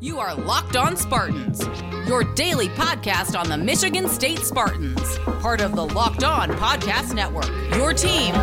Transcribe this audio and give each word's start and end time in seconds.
You 0.00 0.18
are 0.18 0.34
Locked 0.34 0.76
On 0.76 0.96
Spartans, 0.96 1.62
your 2.06 2.24
daily 2.34 2.68
podcast 2.70 3.38
on 3.38 3.48
the 3.48 3.56
Michigan 3.56 4.08
State 4.08 4.40
Spartans, 4.40 5.18
part 5.40 5.60
of 5.60 5.76
the 5.76 5.86
Locked 5.86 6.24
On 6.24 6.50
Podcast 6.50 7.14
Network. 7.14 7.48
Your 7.76 7.94
team 7.94 8.34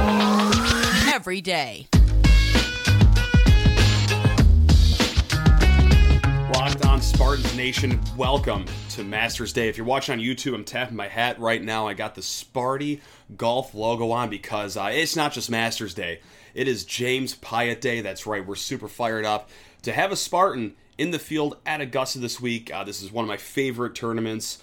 every 1.14 1.42
day. 1.42 1.88
Locked 6.54 6.86
on 6.86 7.02
Spartans 7.02 7.56
Nation, 7.56 8.00
welcome 8.16 8.66
to 8.92 9.04
Masters 9.04 9.52
Day. 9.54 9.68
If 9.68 9.78
you're 9.78 9.86
watching 9.86 10.14
on 10.14 10.20
YouTube, 10.20 10.56
I'm 10.56 10.64
tapping 10.64 10.96
my 10.96 11.10
hat 11.10 11.40
right 11.40 11.62
now. 11.62 11.88
I 11.88 11.94
got 11.94 12.16
the 12.16 12.22
Sparty 12.22 13.02
golf 13.36 13.76
logo 13.76 14.12
on 14.12 14.30
because 14.30 14.78
uh, 14.78 14.90
it's 14.94 15.16
not 15.16 15.34
just 15.34 15.52
Masters 15.52 15.94
Day, 15.94 16.22
it 16.54 16.68
is 16.68 16.86
James 16.86 17.36
Piot 17.36 17.82
Day. 17.82 18.02
That's 18.02 18.26
right, 18.26 18.46
we're 18.46 18.56
super 18.56 18.88
fired 18.88 19.26
up 19.26 19.50
to 19.84 19.92
have 19.92 20.12
a 20.12 20.16
Spartan 20.16 20.76
in 20.98 21.12
the 21.12 21.20
field 21.20 21.58
at 21.66 21.82
Augusta 21.82 22.20
this 22.20 22.40
week. 22.40 22.74
Uh, 22.74 22.84
this 22.84 23.02
is 23.02 23.12
one 23.12 23.24
of 23.24 23.30
my 23.30 23.38
favorite 23.38 23.96
tournaments 23.96 24.62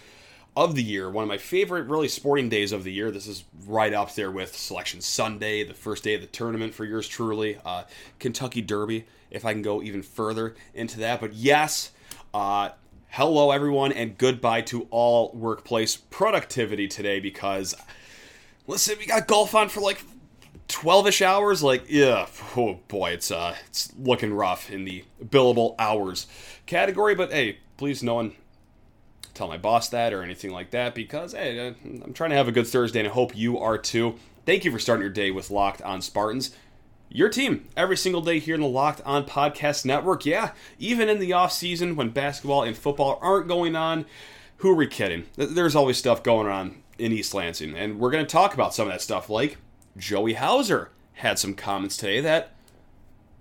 of 0.57 0.75
the 0.75 0.83
year, 0.83 1.09
one 1.09 1.23
of 1.23 1.29
my 1.29 1.39
favorite, 1.39 1.87
really, 1.87 2.09
sporting 2.09 2.49
days 2.49 2.73
of 2.73 2.83
the 2.83 2.93
year. 2.93 3.11
This 3.11 3.29
is 3.29 3.45
right 3.67 3.95
up 3.95 4.15
there 4.15 4.31
with 4.31 4.57
Selection 4.57 5.01
Sunday, 5.01 5.63
the 5.63 5.75
first 5.75 6.03
day 6.03 6.15
of 6.15 6.21
the 6.21 6.27
tournament 6.27 6.75
for 6.75 6.85
yours 6.85 7.07
truly, 7.07 7.59
uh, 7.65 7.85
Kentucky 8.19 8.61
Derby, 8.61 9.07
if 9.31 9.45
I 9.45 9.53
can 9.53 9.63
go 9.63 9.83
even 9.83 10.03
further 10.03 10.57
into 10.75 10.99
that. 10.99 11.21
But 11.21 11.35
yes, 11.35 11.93
uh, 12.35 12.71
hello 13.11 13.53
everyone, 13.53 13.93
and 13.93 14.19
goodbye 14.19 14.63
to 14.63 14.89
all 14.91 15.31
workplace 15.33 15.97
productivity 15.97 16.89
today 16.89 17.21
because, 17.21 17.77
listen, 18.67 18.97
we 18.99 19.07
got 19.07 19.29
golf 19.29 19.55
on 19.55 19.69
for 19.69 19.81
like 19.81 20.03
12ish 20.69 21.23
hours 21.23 21.63
like 21.63 21.85
yeah 21.89 22.27
oh 22.55 22.79
boy 22.89 23.11
it's 23.11 23.31
uh 23.31 23.57
it's 23.67 23.91
looking 23.99 24.35
rough 24.35 24.71
in 24.71 24.85
the 24.85 25.03
billable 25.31 25.75
hours 25.79 26.27
category 26.67 27.15
but 27.15 27.33
hey 27.33 27.59
please 27.77 28.03
no 28.03 28.15
one 28.15 28.33
tell 29.35 29.49
my 29.49 29.59
boss 29.59 29.89
that 29.89 30.13
or 30.13 30.23
anything 30.23 30.51
like 30.51 30.71
that 30.71 30.95
because 30.95 31.33
hey 31.33 31.69
uh, 31.69 31.73
i'm 32.05 32.13
trying 32.13 32.31
to 32.31 32.37
have 32.37 32.49
a 32.49 32.53
good 32.53 32.67
thursday 32.67 32.99
and 32.99 33.09
i 33.09 33.13
hope 33.13 33.37
you 33.37 33.59
are 33.59 33.79
too. 33.79 34.17
Thank 34.47 34.65
you 34.65 34.71
for 34.71 34.79
starting 34.79 35.03
your 35.03 35.11
day 35.11 35.31
with 35.31 35.51
locked 35.51 35.83
on 35.83 36.01
spartans. 36.01 36.57
Your 37.11 37.29
team 37.29 37.69
every 37.77 37.99
single 37.99 38.23
day 38.23 38.39
here 38.39 38.55
in 38.55 38.63
the 38.63 38.67
locked 38.67 39.03
on 39.05 39.25
podcast 39.27 39.85
network. 39.85 40.25
Yeah 40.25 40.53
even 40.79 41.11
in 41.11 41.19
the 41.19 41.35
off 41.35 41.53
season 41.53 41.97
when 41.97 42.09
basketball 42.09 42.63
and 42.63 42.77
football 42.77 43.19
aren't 43.21 43.47
going 43.47 43.77
on 43.77 44.07
who 44.59 44.71
are 44.71 44.75
we 44.75 44.87
kidding? 44.87 45.27
There's 45.37 45.77
always 45.77 45.99
stuff 45.99 46.23
going 46.23 46.49
on 46.49 46.83
in 46.99 47.13
east 47.13 47.35
lansing 47.35 47.77
and 47.77 47.99
we're 48.01 48.11
going 48.11 48.25
to 48.25 48.33
talk 48.33 48.55
about 48.55 48.75
some 48.75 48.89
of 48.89 48.93
that 48.93 49.03
stuff 49.03 49.29
like 49.31 49.59
Joey 49.97 50.33
Hauser 50.33 50.91
had 51.13 51.39
some 51.39 51.55
comments 51.55 51.97
today 51.97 52.21
that 52.23 52.53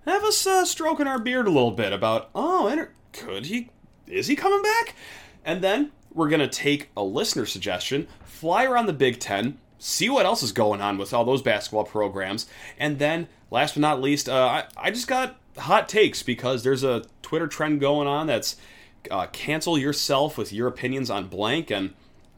have 0.07 0.23
us 0.23 0.45
uh, 0.47 0.65
stroking 0.65 1.07
our 1.07 1.19
beard 1.19 1.47
a 1.47 1.51
little 1.51 1.71
bit 1.71 1.93
about, 1.93 2.29
oh, 2.33 2.87
could 3.13 3.45
he, 3.47 3.69
is 4.07 4.27
he 4.27 4.35
coming 4.35 4.61
back? 4.61 4.95
And 5.43 5.61
then 5.61 5.91
we're 6.13 6.29
going 6.29 6.39
to 6.39 6.47
take 6.47 6.89
a 6.95 7.03
listener 7.03 7.45
suggestion, 7.45 8.07
fly 8.25 8.65
around 8.65 8.87
the 8.87 8.93
Big 8.93 9.19
Ten, 9.19 9.57
see 9.79 10.09
what 10.09 10.25
else 10.25 10.43
is 10.43 10.51
going 10.51 10.81
on 10.81 10.97
with 10.97 11.13
all 11.13 11.25
those 11.25 11.41
basketball 11.41 11.83
programs, 11.83 12.47
and 12.79 12.99
then, 12.99 13.27
last 13.51 13.75
but 13.75 13.81
not 13.81 14.01
least, 14.01 14.27
uh, 14.27 14.33
I, 14.33 14.63
I 14.77 14.91
just 14.91 15.07
got 15.07 15.37
hot 15.57 15.89
takes 15.89 16.23
because 16.23 16.63
there's 16.63 16.83
a 16.83 17.05
Twitter 17.21 17.47
trend 17.47 17.79
going 17.79 18.07
on 18.07 18.27
that's 18.27 18.55
uh, 19.11 19.27
cancel 19.27 19.77
yourself 19.77 20.37
with 20.37 20.51
your 20.51 20.67
opinions 20.67 21.09
on 21.09 21.27
blank, 21.27 21.71
and 21.71 21.93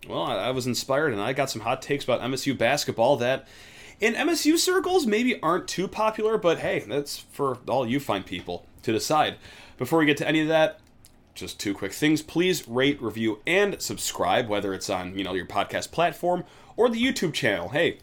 well, 0.08 0.24
I, 0.24 0.36
I 0.36 0.52
was 0.52 0.68
inspired 0.68 1.14
and 1.14 1.22
I 1.22 1.34
got 1.34 1.50
some 1.50 1.62
hot 1.62 1.82
takes 1.82 2.04
about 2.04 2.22
MSU 2.22 2.58
basketball 2.58 3.18
that 3.18 3.48
in 4.00 4.14
MSU 4.14 4.58
circles 4.58 5.06
maybe 5.06 5.42
aren't 5.42 5.68
too 5.68 5.88
popular, 5.88 6.38
but 6.38 6.60
hey, 6.60 6.80
that's 6.80 7.18
for 7.18 7.58
all 7.68 7.88
you 7.88 8.00
fine 8.00 8.24
people 8.24 8.66
to 8.84 8.92
decide. 8.92 9.36
Before 9.78 10.00
we 10.00 10.06
get 10.06 10.18
to 10.18 10.28
any 10.28 10.42
of 10.42 10.48
that, 10.48 10.80
just 11.36 11.60
two 11.60 11.74
quick 11.74 11.94
things. 11.94 12.22
Please 12.22 12.68
rate, 12.68 13.02
review, 13.02 13.42
and 13.48 13.82
subscribe, 13.82 14.48
whether 14.48 14.74
it's 14.74 14.90
on, 14.90 15.18
you 15.18 15.24
know, 15.24 15.34
your 15.34 15.46
podcast 15.46 15.92
platform 15.92 16.44
or 16.76 16.90
the 16.90 17.02
YouTube 17.02 17.34
channel. 17.34 17.70
Hey, 17.70 18.00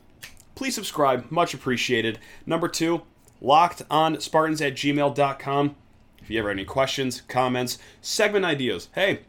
please 0.55 0.75
subscribe. 0.75 1.31
Much 1.31 1.55
appreciated. 1.55 2.19
Number 2.47 2.69
two, 2.69 3.03
locked 3.41 3.83
on 3.91 4.21
Spartans 4.21 4.63
at 4.63 4.75
gmail.com. 4.75 5.77
If 6.23 6.31
you 6.31 6.39
ever 6.39 6.49
have 6.49 6.57
any 6.57 6.65
questions, 6.65 7.21
comments, 7.23 7.79
segment 8.01 8.45
ideas, 8.45 8.89
hey, 8.95 9.21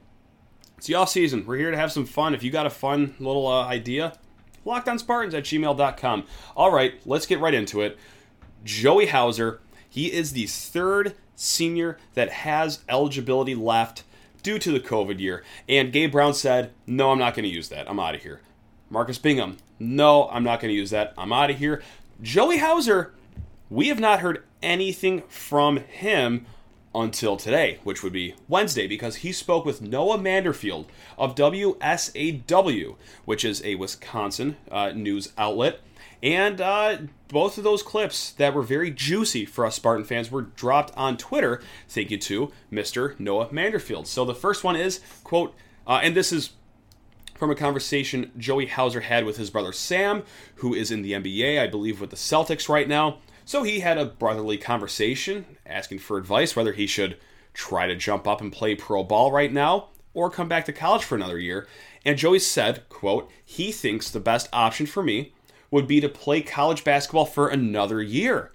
it's 0.77 0.88
the 0.88 0.95
off 0.95 1.09
season. 1.09 1.45
We're 1.45 1.57
here 1.57 1.72
to 1.72 1.77
have 1.77 1.91
some 1.91 2.06
fun. 2.06 2.33
If 2.33 2.44
you 2.44 2.51
got 2.51 2.66
a 2.66 2.72
fun 2.72 3.16
little 3.19 3.47
uh, 3.47 3.66
idea, 3.66 4.13
lockedonspartans 4.67 5.33
at 5.33 5.44
gmail.com. 5.44 6.25
All 6.55 6.72
right, 6.72 6.95
let's 7.05 7.25
get 7.25 7.39
right 7.39 7.53
into 7.53 7.81
it. 7.81 7.97
Joey 8.63 9.07
Hauser, 9.07 9.59
he 9.89 10.11
is 10.11 10.33
the 10.33 10.45
third 10.47 11.16
senior 11.35 11.97
that 12.16 12.29
has 12.29 12.79
eligibility 12.89 13.56
left 13.56 14.03
due 14.44 14.59
to 14.59 14.72
the 14.72 14.79
COVID 14.79 15.19
year. 15.19 15.44
And 15.67 15.91
Gabe 15.91 16.11
Brown 16.11 16.33
said, 16.33 16.72
No, 16.85 17.11
I'm 17.11 17.19
not 17.19 17.33
going 17.33 17.44
to 17.44 17.50
use 17.50 17.69
that. 17.69 17.89
I'm 17.89 18.00
out 18.00 18.16
of 18.16 18.23
here. 18.23 18.41
Marcus 18.89 19.17
Bingham, 19.17 19.57
No, 19.79 20.29
I'm 20.29 20.44
not 20.44 20.59
going 20.59 20.69
to 20.69 20.77
use 20.77 20.89
that. 20.91 21.13
I'm 21.17 21.33
out 21.33 21.50
of 21.50 21.57
here. 21.57 21.81
Joey 22.22 22.57
Hauser, 22.57 23.13
we 23.69 23.89
have 23.89 24.00
not 24.00 24.19
heard 24.19 24.44
anything 24.61 25.22
from 25.27 25.77
him 25.77 26.45
until 26.94 27.38
today, 27.38 27.80
which 27.84 28.03
would 28.03 28.14
be 28.14 28.36
Wednesday, 28.48 28.88
because 28.88 29.18
he 29.18 29.31
spoke 29.31 29.66
with 29.66 29.81
Noah 29.81 30.18
Manderfield 30.18 30.86
of 31.18 31.36
WSAW, 31.36 32.96
which 33.25 33.46
is 33.46 33.64
a 33.64 33.75
Wisconsin 33.75 34.58
uh, 34.72 34.92
news 34.92 35.34
outlet. 35.38 35.80
And 36.24 36.59
uh, 36.59 36.98
both 37.28 37.58
of 37.58 37.64
those 37.64 37.84
clips 37.84 38.31
that 38.34 38.53
were 38.53 38.64
very 38.64 38.90
juicy 38.90 39.46
for 39.46 39.66
us 39.66 39.75
Spartan 39.75 40.06
fans 40.06 40.31
were 40.31 40.42
dropped 40.42 40.96
on 40.98 41.18
Twitter. 41.18 41.62
Thank 41.88 42.09
you 42.09 42.18
to 42.18 42.52
Mr. 42.72 43.19
Noah 43.19 43.48
Manderfield. 43.48 44.08
So 44.08 44.25
the 44.25 44.34
first 44.34 44.64
one 44.64 44.75
is, 44.75 45.00
quote, 45.24 45.54
uh, 45.86 46.00
and 46.02 46.16
this 46.16 46.31
is 46.31 46.52
from 47.36 47.52
a 47.52 47.56
conversation 47.56 48.31
Joey 48.38 48.66
Hauser 48.66 49.02
had 49.02 49.25
with 49.25 49.38
his 49.38 49.52
brother 49.52 49.72
Sam, 49.72 50.24
who 50.56 50.74
is 50.74 50.90
in 50.90 51.04
the 51.04 51.14
NBA, 51.14 51.62
I 51.62 51.68
believe, 51.68 52.02
with 52.02 52.09
the 52.09 52.16
Celtics 52.16 52.68
right 52.68 52.88
now. 52.88 53.19
So 53.47 53.63
he 53.63 53.80
had 53.80 53.97
a 53.97 54.03
brotherly 54.03 54.58
conversation, 54.58 55.46
asking 55.66 56.00
for 56.00 56.18
advice 56.18 56.53
whether 56.53 56.74
he 56.74 56.85
should 56.85 57.16
try 57.53 57.88
to 57.88 57.96
jump 57.96 58.28
up 58.28 58.41
and 58.41 58.52
play 58.52 58.75
pro 58.75 59.06
ball 59.06 59.31
right 59.31 59.53
now 59.53 59.88
or 60.13 60.30
come 60.30 60.50
back 60.50 60.66
to 60.66 60.74
college 60.74 61.06
for 61.06 61.16
another 61.16 61.40
year. 61.40 61.66
And 62.03 62.18
Joey 62.18 62.40
said, 62.40 62.90
quote, 62.90 63.31
he 63.46 63.72
thinks 63.72 64.12
the 64.12 64.19
best 64.19 64.50
option 64.52 64.86
for 64.86 65.02
me 65.02 65.34
would 65.72 65.88
be 65.88 66.02
to 66.02 66.09
play 66.09 66.41
college 66.41 66.84
basketball 66.84 67.25
for 67.25 67.47
another 67.47 68.02
year. 68.02 68.52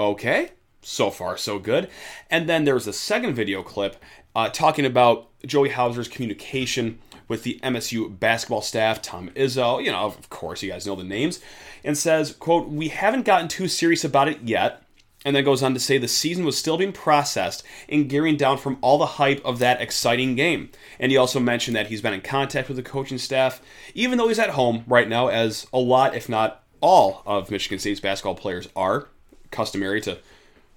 Okay, 0.00 0.50
so 0.82 1.08
far 1.08 1.36
so 1.36 1.60
good. 1.60 1.88
And 2.28 2.48
then 2.48 2.64
there 2.64 2.74
was 2.74 2.88
a 2.88 2.92
second 2.92 3.34
video 3.34 3.62
clip 3.62 4.02
uh, 4.34 4.48
talking 4.48 4.84
about 4.84 5.28
Joey 5.46 5.68
Hauser's 5.68 6.08
communication 6.08 6.98
with 7.28 7.42
the 7.42 7.58
MSU 7.62 8.18
basketball 8.18 8.62
staff, 8.62 9.02
Tom 9.02 9.30
Izzo, 9.30 9.82
you 9.84 9.90
know, 9.90 10.04
of 10.04 10.28
course, 10.30 10.62
you 10.62 10.70
guys 10.70 10.86
know 10.86 10.96
the 10.96 11.04
names, 11.04 11.40
and 11.84 11.96
says, 11.96 12.32
quote, 12.32 12.68
we 12.68 12.88
haven't 12.88 13.24
gotten 13.24 13.48
too 13.48 13.68
serious 13.68 14.04
about 14.04 14.28
it 14.28 14.42
yet, 14.42 14.82
and 15.24 15.34
then 15.34 15.44
goes 15.44 15.62
on 15.62 15.74
to 15.74 15.80
say 15.80 15.98
the 15.98 16.06
season 16.06 16.44
was 16.44 16.56
still 16.56 16.78
being 16.78 16.92
processed 16.92 17.64
and 17.88 18.08
gearing 18.08 18.36
down 18.36 18.58
from 18.58 18.78
all 18.80 18.96
the 18.96 19.06
hype 19.06 19.44
of 19.44 19.58
that 19.58 19.80
exciting 19.80 20.36
game. 20.36 20.70
And 21.00 21.10
he 21.10 21.18
also 21.18 21.40
mentioned 21.40 21.76
that 21.76 21.88
he's 21.88 22.00
been 22.00 22.12
in 22.12 22.20
contact 22.20 22.68
with 22.68 22.76
the 22.76 22.82
coaching 22.84 23.18
staff, 23.18 23.60
even 23.92 24.18
though 24.18 24.28
he's 24.28 24.38
at 24.38 24.50
home 24.50 24.84
right 24.86 25.08
now, 25.08 25.26
as 25.26 25.66
a 25.72 25.78
lot, 25.78 26.14
if 26.14 26.28
not 26.28 26.62
all, 26.80 27.22
of 27.26 27.50
Michigan 27.50 27.80
State's 27.80 27.98
basketball 27.98 28.36
players 28.36 28.68
are 28.76 29.08
customary 29.50 30.00
to 30.02 30.18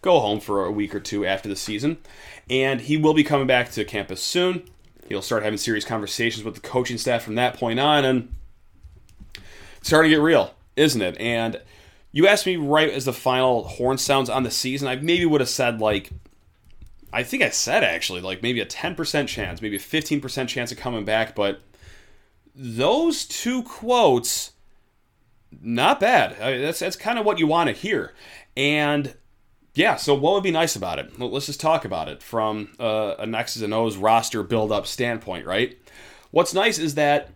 go 0.01 0.19
home 0.19 0.39
for 0.39 0.65
a 0.65 0.71
week 0.71 0.95
or 0.95 0.99
two 0.99 1.25
after 1.25 1.47
the 1.47 1.55
season. 1.55 1.99
And 2.49 2.81
he 2.81 2.97
will 2.97 3.13
be 3.13 3.23
coming 3.23 3.45
back 3.45 3.69
to 3.73 3.85
campus 3.85 4.23
soon. 4.23 4.63
He'll 5.09 5.21
start 5.21 5.43
having 5.43 5.57
serious 5.57 5.83
conversations 5.83 6.43
with 6.43 6.55
the 6.55 6.61
coaching 6.61 6.97
staff 6.97 7.23
from 7.23 7.35
that 7.35 7.55
point 7.57 7.79
on, 7.79 8.05
and 8.05 8.33
starting 9.81 10.11
to 10.11 10.15
get 10.15 10.23
real, 10.23 10.53
isn't 10.75 11.01
it? 11.01 11.17
And 11.19 11.59
you 12.11 12.27
asked 12.27 12.45
me 12.45 12.55
right 12.55 12.89
as 12.89 13.05
the 13.05 13.13
final 13.13 13.63
horn 13.63 13.97
sounds 13.97 14.29
on 14.29 14.43
the 14.43 14.51
season, 14.51 14.87
I 14.87 14.95
maybe 14.95 15.25
would 15.25 15.41
have 15.41 15.49
said 15.49 15.81
like 15.81 16.11
I 17.11 17.23
think 17.23 17.43
I 17.43 17.49
said 17.49 17.83
actually 17.83 18.21
like 18.21 18.41
maybe 18.41 18.61
a 18.61 18.65
10% 18.65 19.27
chance, 19.27 19.61
maybe 19.61 19.75
a 19.75 19.79
15% 19.79 20.47
chance 20.47 20.71
of 20.71 20.77
coming 20.77 21.05
back, 21.05 21.35
but 21.35 21.61
those 22.55 23.25
two 23.25 23.63
quotes 23.63 24.51
not 25.61 25.99
bad. 25.99 26.39
I 26.41 26.51
mean, 26.51 26.61
that's 26.61 26.79
that's 26.79 26.95
kind 26.95 27.17
of 27.17 27.25
what 27.25 27.39
you 27.39 27.47
want 27.47 27.67
to 27.67 27.73
hear. 27.73 28.13
And 28.55 29.15
yeah, 29.73 29.95
so 29.95 30.13
what 30.13 30.33
would 30.33 30.43
be 30.43 30.51
nice 30.51 30.75
about 30.75 30.99
it? 30.99 31.17
Well, 31.17 31.29
let's 31.29 31.45
just 31.45 31.61
talk 31.61 31.85
about 31.85 32.07
it 32.07 32.23
from 32.23 32.69
uh, 32.79 33.15
an 33.19 33.35
X's 33.35 33.61
and 33.61 33.73
O's 33.73 33.97
roster 33.97 34.43
build 34.43 34.71
up 34.71 34.87
standpoint, 34.87 35.45
right? 35.45 35.77
What's 36.31 36.53
nice 36.53 36.77
is 36.79 36.95
that 36.95 37.29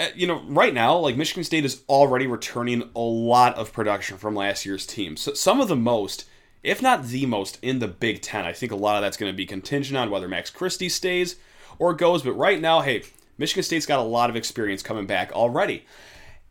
uh, 0.00 0.06
you 0.14 0.26
know, 0.26 0.42
right 0.46 0.72
now, 0.72 0.96
like 0.96 1.16
Michigan 1.16 1.42
State 1.42 1.64
is 1.64 1.82
already 1.88 2.26
returning 2.26 2.88
a 2.94 3.00
lot 3.00 3.56
of 3.56 3.72
production 3.72 4.16
from 4.16 4.36
last 4.36 4.64
year's 4.64 4.86
team. 4.86 5.16
So 5.16 5.34
some 5.34 5.60
of 5.60 5.68
the 5.68 5.76
most, 5.76 6.24
if 6.62 6.80
not 6.80 7.06
the 7.06 7.26
most, 7.26 7.58
in 7.62 7.80
the 7.80 7.88
Big 7.88 8.22
Ten. 8.22 8.44
I 8.44 8.52
think 8.52 8.70
a 8.70 8.76
lot 8.76 8.96
of 8.96 9.02
that's 9.02 9.16
going 9.16 9.32
to 9.32 9.36
be 9.36 9.46
contingent 9.46 9.96
on 9.96 10.10
whether 10.10 10.28
Max 10.28 10.50
Christie 10.50 10.88
stays 10.88 11.36
or 11.80 11.94
goes. 11.94 12.22
But 12.22 12.34
right 12.34 12.60
now, 12.60 12.80
hey, 12.80 13.02
Michigan 13.38 13.64
State's 13.64 13.86
got 13.86 13.98
a 13.98 14.02
lot 14.02 14.30
of 14.30 14.36
experience 14.36 14.82
coming 14.82 15.06
back 15.06 15.32
already. 15.32 15.84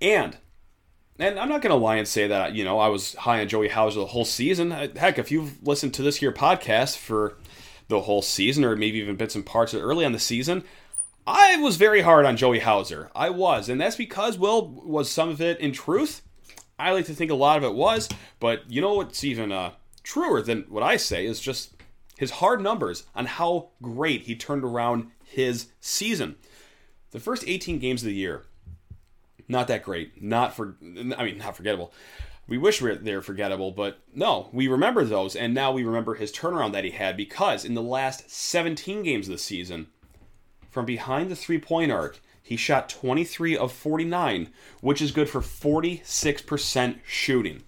And 0.01 0.37
and 1.19 1.39
I'm 1.39 1.49
not 1.49 1.61
going 1.61 1.71
to 1.71 1.83
lie 1.83 1.95
and 1.95 2.07
say 2.07 2.27
that, 2.27 2.53
you 2.53 2.63
know, 2.63 2.79
I 2.79 2.89
was 2.89 3.15
high 3.15 3.41
on 3.41 3.47
Joey 3.47 3.69
Hauser 3.69 3.99
the 3.99 4.07
whole 4.07 4.25
season. 4.25 4.71
Heck, 4.71 5.17
if 5.17 5.31
you've 5.31 5.61
listened 5.65 5.93
to 5.95 6.01
this 6.01 6.17
here 6.17 6.31
podcast 6.31 6.97
for 6.97 7.37
the 7.87 8.01
whole 8.01 8.21
season, 8.21 8.63
or 8.63 8.75
maybe 8.75 8.99
even 8.99 9.15
bits 9.15 9.35
and 9.35 9.45
parts 9.45 9.73
of 9.73 9.81
early 9.81 10.05
on 10.05 10.11
the 10.11 10.19
season, 10.19 10.63
I 11.25 11.57
was 11.57 11.77
very 11.77 12.01
hard 12.01 12.25
on 12.25 12.37
Joey 12.37 12.59
Hauser. 12.59 13.09
I 13.15 13.29
was, 13.29 13.67
and 13.67 13.81
that's 13.81 13.95
because, 13.95 14.37
well, 14.37 14.67
was 14.67 15.11
some 15.11 15.29
of 15.29 15.41
it 15.41 15.59
in 15.59 15.73
truth? 15.73 16.21
I 16.79 16.91
like 16.91 17.05
to 17.07 17.13
think 17.13 17.31
a 17.31 17.35
lot 17.35 17.57
of 17.57 17.63
it 17.63 17.73
was, 17.73 18.07
but 18.39 18.69
you 18.69 18.81
know 18.81 18.93
what's 18.93 19.23
even 19.23 19.51
uh, 19.51 19.71
truer 20.03 20.41
than 20.41 20.65
what 20.69 20.83
I 20.83 20.97
say 20.97 21.25
is 21.25 21.39
just 21.39 21.73
his 22.17 22.31
hard 22.31 22.61
numbers 22.61 23.05
on 23.15 23.25
how 23.25 23.69
great 23.81 24.21
he 24.21 24.35
turned 24.35 24.63
around 24.63 25.11
his 25.23 25.67
season. 25.79 26.35
The 27.11 27.19
first 27.19 27.43
18 27.47 27.79
games 27.79 28.03
of 28.03 28.07
the 28.07 28.13
year, 28.13 28.43
not 29.47 29.67
that 29.67 29.83
great. 29.83 30.21
Not 30.21 30.55
for, 30.55 30.75
I 30.81 31.23
mean, 31.23 31.37
not 31.37 31.55
forgettable. 31.55 31.93
We 32.47 32.57
wish 32.57 32.79
they're 32.79 33.21
forgettable, 33.21 33.71
but 33.71 33.99
no, 34.13 34.49
we 34.53 34.69
remember 34.69 35.03
those, 35.03 35.35
and 35.35 35.53
now 35.53 35.73
we 35.73 35.83
remember 35.83 36.15
his 36.15 36.31
turnaround 36.31 36.71
that 36.71 36.85
he 36.85 36.91
had 36.91 37.17
because 37.17 37.65
in 37.65 37.73
the 37.73 37.81
last 37.81 38.29
17 38.29 39.03
games 39.03 39.27
of 39.27 39.33
the 39.33 39.37
season, 39.37 39.87
from 40.69 40.85
behind 40.85 41.29
the 41.29 41.35
three 41.35 41.59
point 41.59 41.91
arc, 41.91 42.19
he 42.41 42.55
shot 42.55 42.87
23 42.87 43.57
of 43.57 43.73
49, 43.73 44.49
which 44.79 45.01
is 45.01 45.11
good 45.11 45.29
for 45.29 45.41
46% 45.41 46.99
shooting. 47.05 47.63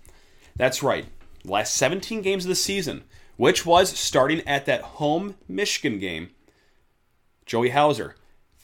That's 0.55 0.81
right, 0.81 1.07
last 1.43 1.73
17 1.73 2.21
games 2.21 2.45
of 2.45 2.49
the 2.49 2.55
season, 2.55 3.03
which 3.35 3.65
was 3.65 3.89
starting 3.89 4.47
at 4.47 4.65
that 4.67 4.81
home 4.81 5.35
Michigan 5.49 5.99
game, 5.99 6.29
Joey 7.45 7.71
Hauser, 7.71 8.15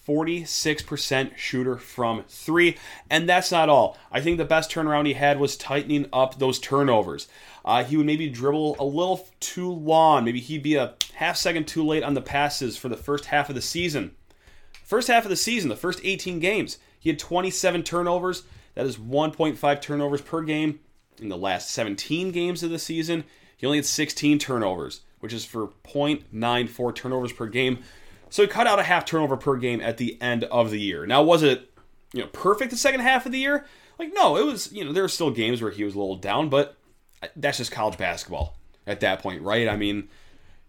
46% 0.08 1.36
shooter 1.36 1.78
from 1.78 2.24
three. 2.28 2.78
And 3.10 3.28
that's 3.28 3.52
not 3.52 3.70
all. 3.70 3.98
I 4.12 4.22
think 4.22 4.38
the 4.38 4.46
best 4.46 4.72
turnaround 4.72 5.08
he 5.08 5.14
had 5.14 5.40
was 5.40 5.58
tightening 5.58 6.08
up 6.14 6.38
those 6.38 6.60
turnovers. 6.60 7.28
Uh, 7.64 7.84
he 7.84 7.98
would 7.98 8.06
maybe 8.06 8.30
dribble 8.30 8.76
a 8.80 8.86
little 8.86 9.28
too 9.40 9.72
long. 9.72 10.26
Maybe 10.26 10.40
he'd 10.40 10.64
be 10.64 10.76
a 10.76 10.94
half 11.16 11.38
second 11.38 11.68
too 11.68 11.86
late 11.86 12.04
on 12.04 12.14
the 12.14 12.22
passes 12.22 12.78
for 12.78 12.90
the 12.90 12.98
first 12.98 13.26
half 13.26 13.50
of 13.50 13.56
the 13.56 13.62
season. 13.62 14.12
First 14.84 15.08
half 15.08 15.24
of 15.24 15.30
the 15.30 15.36
season, 15.36 15.70
the 15.70 15.76
first 15.76 16.00
18 16.04 16.40
games, 16.40 16.78
he 17.00 17.10
had 17.10 17.18
27 17.18 17.82
turnovers. 17.82 18.44
That 18.76 18.86
is 18.86 18.98
1.5 18.98 19.82
turnovers 19.82 20.22
per 20.22 20.42
game. 20.44 20.80
In 21.20 21.30
the 21.30 21.38
last 21.38 21.72
17 21.72 22.32
games 22.32 22.62
of 22.62 22.70
the 22.70 22.78
season, 22.78 23.24
he 23.58 23.66
only 23.66 23.80
had 23.80 23.86
16 23.86 24.38
turnovers, 24.38 25.02
which 25.22 25.34
is 25.34 25.46
for 25.46 25.70
0.94 25.86 26.94
turnovers 26.94 27.32
per 27.32 27.48
game. 27.48 27.80
So 28.36 28.42
he 28.42 28.50
cut 28.50 28.68
out 28.68 28.80
a 28.80 28.84
half 28.84 29.06
turnover 29.06 29.38
per 29.38 29.56
game 29.56 29.80
at 29.80 29.96
the 29.96 30.22
end 30.22 30.44
of 30.44 30.70
the 30.70 30.78
year. 30.78 31.06
Now, 31.06 31.24
was 31.24 31.42
it 31.42 31.72
you 32.12 32.20
know 32.20 32.28
perfect 32.28 32.70
the 32.70 32.76
second 32.76 33.00
half 33.00 33.26
of 33.26 33.32
the 33.32 33.40
year? 33.40 33.66
Like, 33.98 34.12
no, 34.14 34.36
it 34.36 34.46
was. 34.46 34.74
You 34.74 34.84
know, 34.84 34.92
there 34.92 35.04
were 35.04 35.08
still 35.08 35.32
games 35.32 35.62
where 35.62 35.72
he 35.72 35.86
was 35.86 35.96
a 35.96 35.98
little 35.98 36.18
down, 36.18 36.50
but 36.50 36.76
that's 37.38 37.60
just 37.60 37.72
college 37.72 37.98
basketball 37.98 38.58
at 38.86 39.00
that 39.00 39.22
point, 39.22 39.42
right? 39.42 39.70
I 39.70 39.78
mean, 39.78 40.10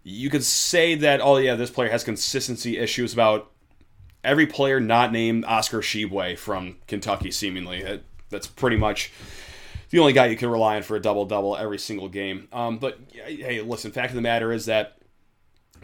you 0.04 0.30
could 0.30 0.44
say 0.44 0.94
that, 0.94 1.20
oh 1.20 1.38
yeah, 1.38 1.56
this 1.56 1.68
player 1.68 1.90
has 1.90 2.04
consistency 2.04 2.78
issues 2.78 3.12
about 3.12 3.50
every 4.22 4.46
player 4.46 4.78
not 4.78 5.10
named 5.10 5.44
Oscar 5.44 5.80
Tshiebwe 5.80 6.38
from 6.38 6.76
Kentucky, 6.86 7.32
seemingly. 7.32 8.00
That's 8.30 8.46
pretty 8.46 8.76
much 8.76 9.10
the 9.90 9.98
only 9.98 10.12
guy 10.12 10.26
you 10.26 10.36
can 10.36 10.50
rely 10.50 10.76
on 10.76 10.84
for 10.84 10.94
a 10.94 11.02
double 11.02 11.24
double 11.24 11.56
every 11.56 11.78
single 11.78 12.08
game. 12.08 12.46
Um, 12.52 12.78
but 12.78 13.00
hey, 13.12 13.60
listen, 13.60 13.90
fact 13.90 14.10
of 14.10 14.14
the 14.14 14.22
matter 14.22 14.52
is 14.52 14.66
that 14.66 14.98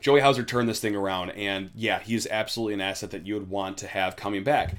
Joey 0.00 0.20
Hauser 0.20 0.42
turned 0.42 0.68
this 0.68 0.80
thing 0.80 0.96
around, 0.96 1.30
and 1.30 1.70
yeah, 1.74 2.00
he 2.00 2.14
is 2.14 2.28
absolutely 2.30 2.74
an 2.74 2.80
asset 2.80 3.10
that 3.10 3.26
you 3.26 3.34
would 3.34 3.48
want 3.48 3.78
to 3.78 3.86
have 3.86 4.16
coming 4.16 4.42
back. 4.42 4.74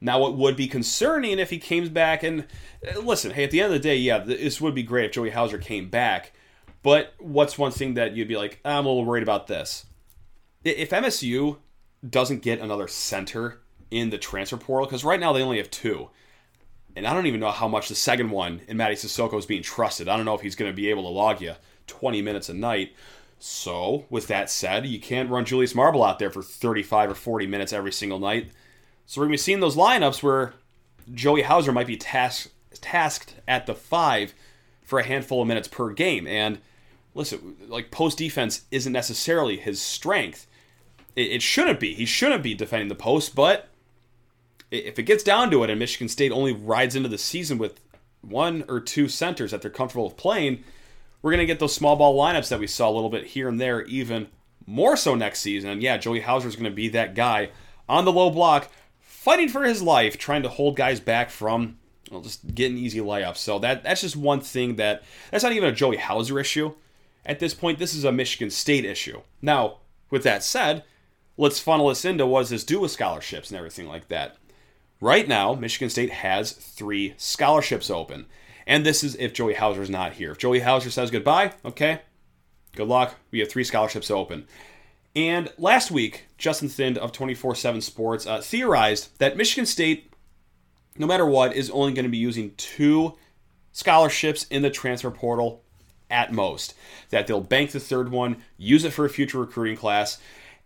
Now, 0.00 0.20
what 0.20 0.36
would 0.36 0.56
be 0.56 0.68
concerning 0.68 1.38
if 1.38 1.50
he 1.50 1.58
came 1.58 1.88
back 1.88 2.22
and 2.22 2.46
uh, 2.86 3.00
listen, 3.00 3.32
hey, 3.32 3.44
at 3.44 3.50
the 3.50 3.60
end 3.60 3.72
of 3.72 3.80
the 3.80 3.88
day, 3.88 3.96
yeah, 3.96 4.18
this 4.18 4.60
would 4.60 4.74
be 4.74 4.82
great 4.82 5.06
if 5.06 5.12
Joey 5.12 5.30
Hauser 5.30 5.58
came 5.58 5.88
back. 5.88 6.32
But 6.82 7.14
what's 7.18 7.58
one 7.58 7.72
thing 7.72 7.94
that 7.94 8.14
you'd 8.14 8.28
be 8.28 8.36
like, 8.36 8.60
I'm 8.64 8.86
a 8.86 8.88
little 8.88 9.04
worried 9.04 9.24
about 9.24 9.48
this? 9.48 9.86
If 10.64 10.90
MSU 10.90 11.58
doesn't 12.08 12.42
get 12.42 12.60
another 12.60 12.86
center 12.86 13.60
in 13.90 14.10
the 14.10 14.18
transfer 14.18 14.56
portal, 14.56 14.86
because 14.86 15.04
right 15.04 15.18
now 15.18 15.32
they 15.32 15.42
only 15.42 15.56
have 15.58 15.70
two, 15.70 16.10
and 16.94 17.06
I 17.06 17.12
don't 17.12 17.26
even 17.26 17.40
know 17.40 17.50
how 17.50 17.68
much 17.68 17.88
the 17.88 17.94
second 17.94 18.30
one 18.30 18.60
in 18.68 18.76
Mady 18.76 18.92
Sissoko 18.92 19.38
is 19.38 19.46
being 19.46 19.62
trusted. 19.62 20.08
I 20.08 20.16
don't 20.16 20.24
know 20.26 20.34
if 20.34 20.40
he's 20.40 20.56
going 20.56 20.70
to 20.70 20.76
be 20.76 20.90
able 20.90 21.02
to 21.02 21.08
log 21.08 21.40
you 21.40 21.54
20 21.86 22.22
minutes 22.22 22.48
a 22.48 22.54
night. 22.54 22.94
So, 23.38 24.04
with 24.10 24.26
that 24.26 24.50
said, 24.50 24.86
you 24.86 25.00
can't 25.00 25.30
run 25.30 25.44
Julius 25.44 25.74
Marble 25.74 26.02
out 26.02 26.18
there 26.18 26.30
for 26.30 26.42
35 26.42 27.12
or 27.12 27.14
40 27.14 27.46
minutes 27.46 27.72
every 27.72 27.92
single 27.92 28.18
night. 28.18 28.50
So, 29.06 29.20
we're 29.20 29.26
going 29.26 29.32
to 29.32 29.40
be 29.40 29.44
seeing 29.44 29.60
those 29.60 29.76
lineups 29.76 30.22
where 30.22 30.54
Joey 31.14 31.42
Hauser 31.42 31.72
might 31.72 31.86
be 31.86 31.96
tasked 31.96 32.52
tasked 32.80 33.34
at 33.46 33.66
the 33.66 33.74
five 33.74 34.34
for 34.82 34.98
a 34.98 35.04
handful 35.04 35.42
of 35.42 35.48
minutes 35.48 35.68
per 35.68 35.90
game. 35.90 36.26
And 36.26 36.58
listen, 37.14 37.56
like 37.68 37.90
post 37.90 38.18
defense 38.18 38.62
isn't 38.70 38.92
necessarily 38.92 39.56
his 39.56 39.80
strength. 39.80 40.46
It, 41.16 41.32
it 41.32 41.42
shouldn't 41.42 41.80
be. 41.80 41.94
He 41.94 42.04
shouldn't 42.04 42.42
be 42.42 42.54
defending 42.54 42.88
the 42.88 42.94
post, 42.94 43.34
but 43.34 43.68
if 44.70 44.98
it 44.98 45.04
gets 45.04 45.22
down 45.22 45.50
to 45.50 45.64
it 45.64 45.70
and 45.70 45.78
Michigan 45.78 46.08
State 46.08 46.32
only 46.32 46.52
rides 46.52 46.94
into 46.94 47.08
the 47.08 47.18
season 47.18 47.58
with 47.58 47.80
one 48.20 48.64
or 48.68 48.80
two 48.80 49.08
centers 49.08 49.50
that 49.50 49.62
they're 49.62 49.70
comfortable 49.70 50.06
with 50.06 50.16
playing, 50.16 50.64
we're 51.22 51.32
going 51.32 51.40
to 51.40 51.46
get 51.46 51.58
those 51.58 51.74
small 51.74 51.96
ball 51.96 52.18
lineups 52.18 52.48
that 52.48 52.60
we 52.60 52.66
saw 52.66 52.88
a 52.88 52.92
little 52.92 53.10
bit 53.10 53.26
here 53.26 53.48
and 53.48 53.60
there, 53.60 53.82
even 53.82 54.28
more 54.66 54.96
so 54.96 55.14
next 55.14 55.40
season. 55.40 55.70
And 55.70 55.82
yeah, 55.82 55.96
Joey 55.96 56.20
Hauser 56.20 56.48
is 56.48 56.56
going 56.56 56.70
to 56.70 56.74
be 56.74 56.88
that 56.90 57.14
guy 57.14 57.50
on 57.88 58.04
the 58.04 58.12
low 58.12 58.30
block, 58.30 58.70
fighting 59.00 59.48
for 59.48 59.64
his 59.64 59.82
life, 59.82 60.18
trying 60.18 60.42
to 60.42 60.48
hold 60.48 60.76
guys 60.76 61.00
back 61.00 61.30
from 61.30 61.78
well, 62.10 62.20
just 62.20 62.54
getting 62.54 62.78
easy 62.78 63.00
layups. 63.00 63.38
So 63.38 63.58
that 63.58 63.82
that's 63.82 64.00
just 64.00 64.16
one 64.16 64.40
thing 64.40 64.76
that 64.76 65.02
that's 65.30 65.44
not 65.44 65.52
even 65.52 65.68
a 65.68 65.74
Joey 65.74 65.96
Hauser 65.96 66.38
issue. 66.38 66.74
At 67.26 67.40
this 67.40 67.54
point, 67.54 67.78
this 67.78 67.94
is 67.94 68.04
a 68.04 68.12
Michigan 68.12 68.50
State 68.50 68.84
issue. 68.84 69.20
Now, 69.42 69.78
with 70.10 70.22
that 70.22 70.42
said, 70.42 70.84
let's 71.36 71.60
funnel 71.60 71.88
this 71.88 72.04
into 72.04 72.26
what 72.26 72.40
does 72.40 72.50
this 72.50 72.64
do 72.64 72.80
with 72.80 72.90
scholarships 72.90 73.50
and 73.50 73.58
everything 73.58 73.86
like 73.86 74.08
that. 74.08 74.36
Right 75.00 75.28
now, 75.28 75.54
Michigan 75.54 75.90
State 75.90 76.10
has 76.10 76.52
three 76.52 77.14
scholarships 77.18 77.90
open. 77.90 78.26
And 78.68 78.84
this 78.84 79.02
is 79.02 79.16
if 79.16 79.32
Joey 79.32 79.54
Hauser 79.54 79.82
is 79.82 79.88
not 79.88 80.12
here. 80.12 80.32
If 80.32 80.38
Joey 80.38 80.60
Hauser 80.60 80.90
says 80.90 81.10
goodbye, 81.10 81.54
okay, 81.64 82.02
good 82.76 82.86
luck. 82.86 83.16
We 83.30 83.38
have 83.38 83.50
three 83.50 83.64
scholarships 83.64 84.10
open. 84.10 84.46
And 85.16 85.50
last 85.56 85.90
week, 85.90 86.26
Justin 86.36 86.68
Thind 86.68 86.98
of 86.98 87.10
24 87.10 87.54
7 87.54 87.80
Sports 87.80 88.26
uh, 88.26 88.42
theorized 88.42 89.18
that 89.18 89.38
Michigan 89.38 89.64
State, 89.64 90.12
no 90.98 91.06
matter 91.06 91.24
what, 91.24 91.56
is 91.56 91.70
only 91.70 91.94
going 91.94 92.04
to 92.04 92.10
be 92.10 92.18
using 92.18 92.52
two 92.58 93.14
scholarships 93.72 94.44
in 94.44 94.60
the 94.60 94.70
transfer 94.70 95.10
portal 95.10 95.64
at 96.10 96.30
most. 96.30 96.74
That 97.08 97.26
they'll 97.26 97.40
bank 97.40 97.70
the 97.70 97.80
third 97.80 98.10
one, 98.10 98.42
use 98.58 98.84
it 98.84 98.92
for 98.92 99.06
a 99.06 99.10
future 99.10 99.40
recruiting 99.40 99.78
class. 99.78 100.18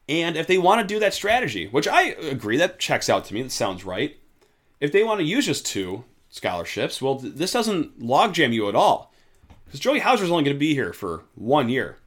And 0.08 0.36
if 0.36 0.48
they 0.48 0.58
want 0.58 0.80
to 0.80 0.94
do 0.94 0.98
that 0.98 1.14
strategy, 1.14 1.68
which 1.68 1.86
I 1.86 2.02
agree, 2.02 2.56
that 2.56 2.80
checks 2.80 3.08
out 3.08 3.26
to 3.26 3.34
me, 3.34 3.42
that 3.42 3.52
sounds 3.52 3.84
right. 3.84 4.16
If 4.80 4.90
they 4.90 5.04
want 5.04 5.20
to 5.20 5.24
use 5.24 5.46
just 5.46 5.64
two, 5.64 6.04
scholarships. 6.32 7.00
Well, 7.00 7.14
this 7.14 7.52
doesn't 7.52 8.00
logjam 8.00 8.52
you 8.52 8.68
at 8.68 8.74
all 8.74 9.14
because 9.64 9.78
Joey 9.78 10.00
Hauser 10.00 10.24
is 10.24 10.30
only 10.30 10.42
going 10.42 10.56
to 10.56 10.60
be 10.60 10.74
here 10.74 10.92
for 10.92 11.22
one 11.36 11.68
year. 11.68 11.98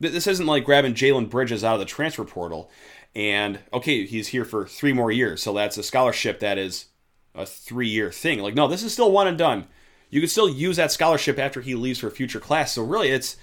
This 0.00 0.26
isn't 0.26 0.46
like 0.46 0.64
grabbing 0.64 0.94
Jalen 0.94 1.30
Bridges 1.30 1.62
out 1.62 1.74
of 1.74 1.80
the 1.80 1.86
transfer 1.86 2.24
portal 2.24 2.70
and 3.14 3.58
okay, 3.72 4.06
he's 4.06 4.28
here 4.28 4.44
for 4.44 4.66
three 4.66 4.92
more 4.92 5.10
years, 5.10 5.42
so 5.42 5.52
that's 5.52 5.76
a 5.78 5.82
scholarship 5.82 6.40
that 6.40 6.58
is 6.58 6.86
a 7.34 7.44
three-year 7.44 8.12
thing. 8.12 8.38
Like, 8.40 8.54
no, 8.54 8.68
this 8.68 8.82
is 8.82 8.92
still 8.92 9.10
one 9.10 9.26
and 9.26 9.38
done. 9.38 9.66
You 10.10 10.20
can 10.20 10.28
still 10.28 10.48
use 10.48 10.76
that 10.76 10.92
scholarship 10.92 11.38
after 11.38 11.60
he 11.60 11.74
leaves 11.74 11.98
for 11.98 12.10
future 12.10 12.40
class. 12.40 12.72
So 12.72 12.82
really, 12.82 13.08
it's 13.10 13.36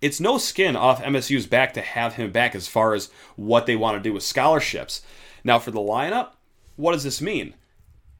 it's 0.00 0.20
no 0.20 0.38
skin 0.38 0.76
off 0.76 1.02
MSU's 1.02 1.46
back 1.46 1.74
to 1.74 1.82
have 1.82 2.14
him 2.14 2.32
back 2.32 2.54
as 2.54 2.66
far 2.66 2.94
as 2.94 3.10
what 3.36 3.66
they 3.66 3.76
want 3.76 3.98
to 3.98 4.08
do 4.08 4.14
with 4.14 4.22
scholarships. 4.22 5.02
Now, 5.44 5.58
for 5.58 5.70
the 5.70 5.80
lineup, 5.80 6.30
what 6.76 6.92
does 6.92 7.04
this 7.04 7.20
mean? 7.20 7.54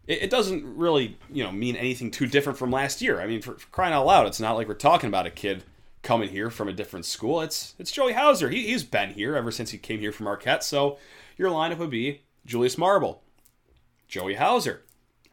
It, 0.06 0.22
it 0.22 0.30
doesn't 0.30 0.76
really 0.76 1.18
you 1.32 1.44
know 1.44 1.52
mean 1.52 1.76
anything 1.76 2.10
too 2.10 2.26
different 2.26 2.58
from 2.58 2.70
last 2.70 3.02
year. 3.02 3.20
I 3.20 3.26
mean, 3.26 3.42
for, 3.42 3.54
for, 3.54 3.68
crying 3.68 3.94
out 3.94 4.06
loud, 4.06 4.26
it's 4.26 4.40
not 4.40 4.56
like 4.56 4.68
we're 4.68 4.74
talking 4.74 5.08
about 5.08 5.26
a 5.26 5.30
kid 5.30 5.64
coming 6.02 6.30
here 6.30 6.50
from 6.50 6.68
a 6.68 6.72
different 6.72 7.06
school. 7.06 7.40
It's 7.40 7.74
it's 7.78 7.90
Joey 7.90 8.12
Hauser. 8.12 8.50
He, 8.50 8.68
he's 8.68 8.84
been 8.84 9.10
here 9.10 9.36
ever 9.36 9.50
since 9.50 9.70
he 9.70 9.78
came 9.78 10.00
here 10.00 10.12
from 10.12 10.24
Marquette. 10.24 10.64
So 10.64 10.98
your 11.36 11.50
lineup 11.50 11.78
would 11.78 11.90
be 11.90 12.22
Julius 12.46 12.78
Marble, 12.78 13.22
Joey 14.08 14.34
Hauser, 14.34 14.82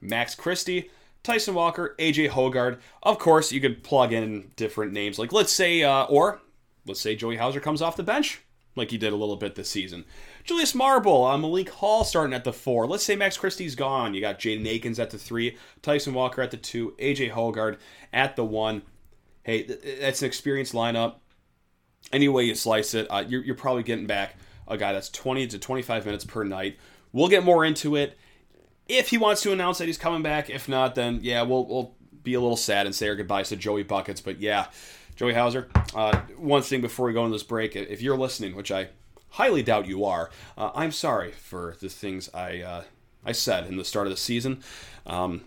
Max 0.01 0.36
Christie, 0.36 0.89
Tyson 1.24 1.53
Walker, 1.53 1.95
AJ 2.00 2.29
Hoggard. 2.29 2.79
Of 3.03 3.19
course, 3.19 3.51
you 3.51 3.62
could 3.62 3.83
plug 3.83 4.13
in 4.13 4.51
different 4.55 4.93
names. 4.93 5.19
Like 5.19 5.33
let's 5.33 5.51
say, 5.51 5.83
uh, 5.83 6.05
or 6.05 6.41
let's 6.86 7.01
say 7.01 7.15
Joey 7.15 7.38
Hauser 7.38 7.59
comes 7.59 7.81
off 7.81 7.95
the 7.95 8.03
bench 8.03 8.41
like 8.77 8.91
he 8.91 8.97
did 8.97 9.12
a 9.12 9.17
little 9.17 9.36
bit 9.36 9.55
this 9.55 9.69
season. 9.69 10.05
Julius 10.48 10.74
Marble, 10.74 11.25
uh, 11.25 11.38
Malik 11.38 11.70
Hall 11.70 12.06
starting 12.06 12.34
at 12.34 12.46
the 12.46 12.54
four. 12.54 12.88
Let's 12.88 13.04
say 13.04 13.18
Max 13.18 13.38
Christie's 13.38 13.75
gone. 13.75 14.13
You 14.13 14.22
got 14.22 14.39
Jaden 14.39 14.66
Akins 14.66 14.98
at 14.98 15.10
the 15.10 15.18
three, 15.18 15.58
Tyson 15.82 16.13
Walker 16.13 16.42
at 16.42 16.51
the 16.51 16.58
two, 16.58 16.96
AJ 17.00 17.34
Hoggard 17.34 17.77
at 18.13 18.38
the 18.38 18.46
one. 18.46 18.84
Hey, 19.44 19.63
that's 20.00 20.22
an 20.22 20.27
experienced 20.27 20.74
lineup. 20.74 21.16
Any 22.13 22.30
way 22.30 22.46
you 22.46 22.56
slice 22.56 22.94
it, 22.94 23.08
uh, 23.10 23.25
you're, 23.27 23.44
you're 23.44 23.56
probably 23.56 23.84
getting 23.84 24.08
back 24.08 24.36
a 24.70 24.77
guy 24.77 24.94
that's 24.94 25.10
20 25.10 25.48
to 25.48 25.60
25 25.60 26.06
minutes 26.06 26.24
per 26.24 26.46
night. 26.46 26.77
We'll 27.12 27.27
get 27.27 27.44
more 27.44 27.66
into 27.66 27.98
it 27.98 28.18
if 28.88 29.10
he 29.10 29.18
wants 29.18 29.42
to 29.42 29.51
announce 29.51 29.80
that 29.80 29.88
he's 29.88 29.98
coming 29.98 30.24
back. 30.24 30.50
If 30.50 30.70
not, 30.70 30.96
then 30.96 31.20
yeah, 31.24 31.42
we'll 31.42 31.66
we'll 31.66 31.96
be 32.24 32.36
a 32.36 32.39
little 32.39 32.56
sad 32.56 32.86
and 32.86 32.96
say 32.96 33.10
our 33.10 33.16
goodbyes 33.16 33.50
to 33.50 33.58
Joey 33.58 33.84
Buckets. 33.84 34.22
But 34.22 34.39
yeah, 34.39 34.68
Joey 35.18 35.34
Hauser. 35.34 35.68
Uh, 35.94 36.22
one 36.38 36.62
thing 36.62 36.80
before 36.80 37.08
we 37.08 37.13
go 37.13 37.25
into 37.25 37.36
this 37.36 37.44
break, 37.44 37.75
if 37.75 38.01
you're 38.01 38.18
listening, 38.18 38.56
which 38.56 38.72
I 38.72 38.89
highly 39.31 39.63
doubt 39.63 39.88
you 39.88 40.05
are, 40.05 40.29
uh, 40.57 40.72
I'm 40.75 40.91
sorry 40.91 41.31
for 41.31 41.75
the 41.79 41.89
things 41.89 42.29
I 42.34 42.62
uh, 42.62 42.84
I 43.25 43.31
said 43.31 43.67
in 43.67 43.77
the 43.77 43.86
start 43.86 44.07
of 44.07 44.12
the 44.12 44.17
season. 44.17 44.63
Um, 45.05 45.41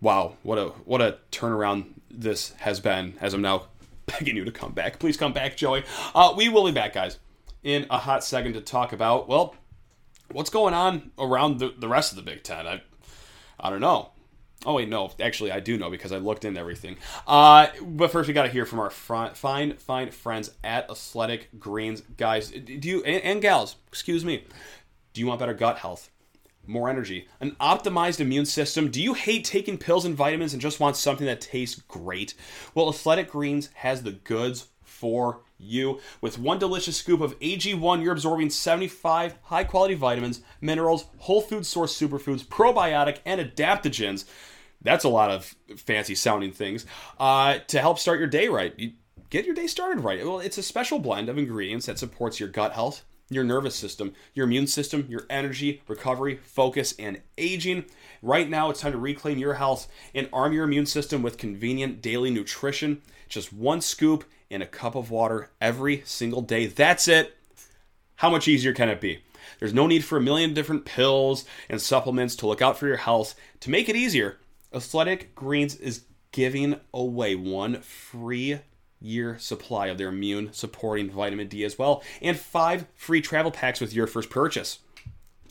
wow, 0.00 0.36
what 0.42 0.58
a 0.58 0.68
what 0.84 1.00
a 1.00 1.18
turnaround 1.30 1.92
this 2.10 2.52
has 2.58 2.80
been. 2.80 3.14
As 3.20 3.34
I'm 3.34 3.42
now 3.42 3.66
begging 4.06 4.36
you 4.36 4.44
to 4.44 4.52
come 4.52 4.72
back, 4.72 4.98
please 4.98 5.16
come 5.16 5.32
back, 5.32 5.56
Joey. 5.56 5.84
Uh, 6.14 6.34
we 6.36 6.48
will 6.48 6.64
be 6.64 6.72
back, 6.72 6.94
guys, 6.94 7.18
in 7.62 7.86
a 7.90 7.98
hot 7.98 8.24
second 8.24 8.54
to 8.54 8.60
talk 8.60 8.92
about 8.92 9.28
well, 9.28 9.54
what's 10.32 10.50
going 10.50 10.74
on 10.74 11.10
around 11.18 11.58
the, 11.58 11.74
the 11.78 11.88
rest 11.88 12.12
of 12.12 12.16
the 12.16 12.22
Big 12.22 12.42
Ten. 12.42 12.66
I 12.66 12.82
I 13.60 13.70
don't 13.70 13.80
know. 13.80 14.10
Oh 14.66 14.74
wait, 14.74 14.88
no. 14.88 15.10
Actually, 15.20 15.52
I 15.52 15.60
do 15.60 15.78
know 15.78 15.88
because 15.88 16.10
I 16.10 16.18
looked 16.18 16.44
into 16.44 16.58
everything. 16.58 16.96
Uh, 17.26 17.68
but 17.80 18.10
first, 18.10 18.26
we 18.26 18.34
got 18.34 18.42
to 18.42 18.48
hear 18.48 18.66
from 18.66 18.80
our 18.80 18.90
front, 18.90 19.36
fine, 19.36 19.76
fine 19.76 20.10
friends 20.10 20.50
at 20.64 20.90
Athletic 20.90 21.48
Greens, 21.58 22.02
guys. 22.16 22.50
Do 22.50 22.88
you 22.88 23.04
and, 23.04 23.22
and 23.22 23.42
gals? 23.42 23.76
Excuse 23.88 24.24
me. 24.24 24.44
Do 25.12 25.20
you 25.20 25.26
want 25.26 25.38
better 25.38 25.54
gut 25.54 25.78
health? 25.78 26.10
More 26.68 26.90
energy, 26.90 27.26
an 27.40 27.52
optimized 27.52 28.20
immune 28.20 28.44
system. 28.44 28.90
Do 28.90 29.02
you 29.02 29.14
hate 29.14 29.46
taking 29.46 29.78
pills 29.78 30.04
and 30.04 30.14
vitamins 30.14 30.52
and 30.52 30.60
just 30.60 30.80
want 30.80 30.96
something 30.96 31.26
that 31.26 31.40
tastes 31.40 31.80
great? 31.88 32.34
Well, 32.74 32.90
Athletic 32.90 33.30
Greens 33.30 33.70
has 33.76 34.02
the 34.02 34.12
goods 34.12 34.68
for 34.84 35.40
you. 35.56 35.98
With 36.20 36.38
one 36.38 36.58
delicious 36.58 36.98
scoop 36.98 37.22
of 37.22 37.38
AG1, 37.40 38.02
you're 38.02 38.12
absorbing 38.12 38.50
75 38.50 39.38
high 39.44 39.64
quality 39.64 39.94
vitamins, 39.94 40.42
minerals, 40.60 41.06
whole 41.16 41.40
food 41.40 41.64
source 41.64 41.98
superfoods, 41.98 42.44
probiotic, 42.44 43.20
and 43.24 43.40
adaptogens. 43.40 44.26
That's 44.82 45.04
a 45.04 45.08
lot 45.08 45.30
of 45.30 45.54
fancy 45.74 46.14
sounding 46.14 46.52
things 46.52 46.84
uh, 47.18 47.60
to 47.68 47.80
help 47.80 47.98
start 47.98 48.18
your 48.18 48.28
day 48.28 48.48
right. 48.48 48.74
You 48.76 48.92
get 49.30 49.46
your 49.46 49.54
day 49.54 49.68
started 49.68 50.04
right. 50.04 50.22
Well, 50.22 50.40
it's 50.40 50.58
a 50.58 50.62
special 50.62 50.98
blend 50.98 51.30
of 51.30 51.38
ingredients 51.38 51.86
that 51.86 51.98
supports 51.98 52.38
your 52.38 52.50
gut 52.50 52.72
health, 52.72 53.04
your 53.30 53.44
nervous 53.44 53.76
system, 53.76 54.14
your 54.34 54.46
immune 54.46 54.66
system, 54.66 55.06
your 55.08 55.26
energy, 55.28 55.82
recovery, 55.86 56.36
focus, 56.42 56.94
and 56.98 57.20
aging. 57.36 57.84
Right 58.22 58.48
now, 58.48 58.70
it's 58.70 58.80
time 58.80 58.92
to 58.92 58.98
reclaim 58.98 59.38
your 59.38 59.54
health 59.54 59.88
and 60.14 60.28
arm 60.32 60.52
your 60.52 60.64
immune 60.64 60.86
system 60.86 61.22
with 61.22 61.38
convenient 61.38 62.00
daily 62.00 62.30
nutrition. 62.30 63.02
Just 63.28 63.52
one 63.52 63.80
scoop 63.80 64.24
in 64.50 64.62
a 64.62 64.66
cup 64.66 64.94
of 64.94 65.10
water 65.10 65.50
every 65.60 66.02
single 66.06 66.40
day. 66.40 66.66
That's 66.66 67.06
it. 67.08 67.36
How 68.16 68.30
much 68.30 68.48
easier 68.48 68.72
can 68.72 68.88
it 68.88 69.00
be? 69.00 69.22
There's 69.58 69.74
no 69.74 69.86
need 69.86 70.04
for 70.04 70.18
a 70.18 70.22
million 70.22 70.54
different 70.54 70.84
pills 70.84 71.44
and 71.68 71.80
supplements 71.80 72.34
to 72.36 72.46
look 72.46 72.62
out 72.62 72.78
for 72.78 72.86
your 72.86 72.96
health. 72.96 73.34
To 73.60 73.70
make 73.70 73.88
it 73.88 73.96
easier, 73.96 74.38
Athletic 74.74 75.34
Greens 75.34 75.76
is 75.76 76.04
giving 76.32 76.80
away 76.92 77.34
one 77.34 77.80
free 77.80 78.60
year 79.00 79.38
supply 79.38 79.86
of 79.86 79.98
their 79.98 80.08
immune 80.08 80.52
supporting 80.52 81.10
vitamin 81.10 81.48
D 81.48 81.64
as 81.64 81.78
well, 81.78 82.02
and 82.20 82.38
five 82.38 82.86
free 82.94 83.20
travel 83.20 83.50
packs 83.50 83.80
with 83.80 83.94
your 83.94 84.06
first 84.06 84.30
purchase. 84.30 84.80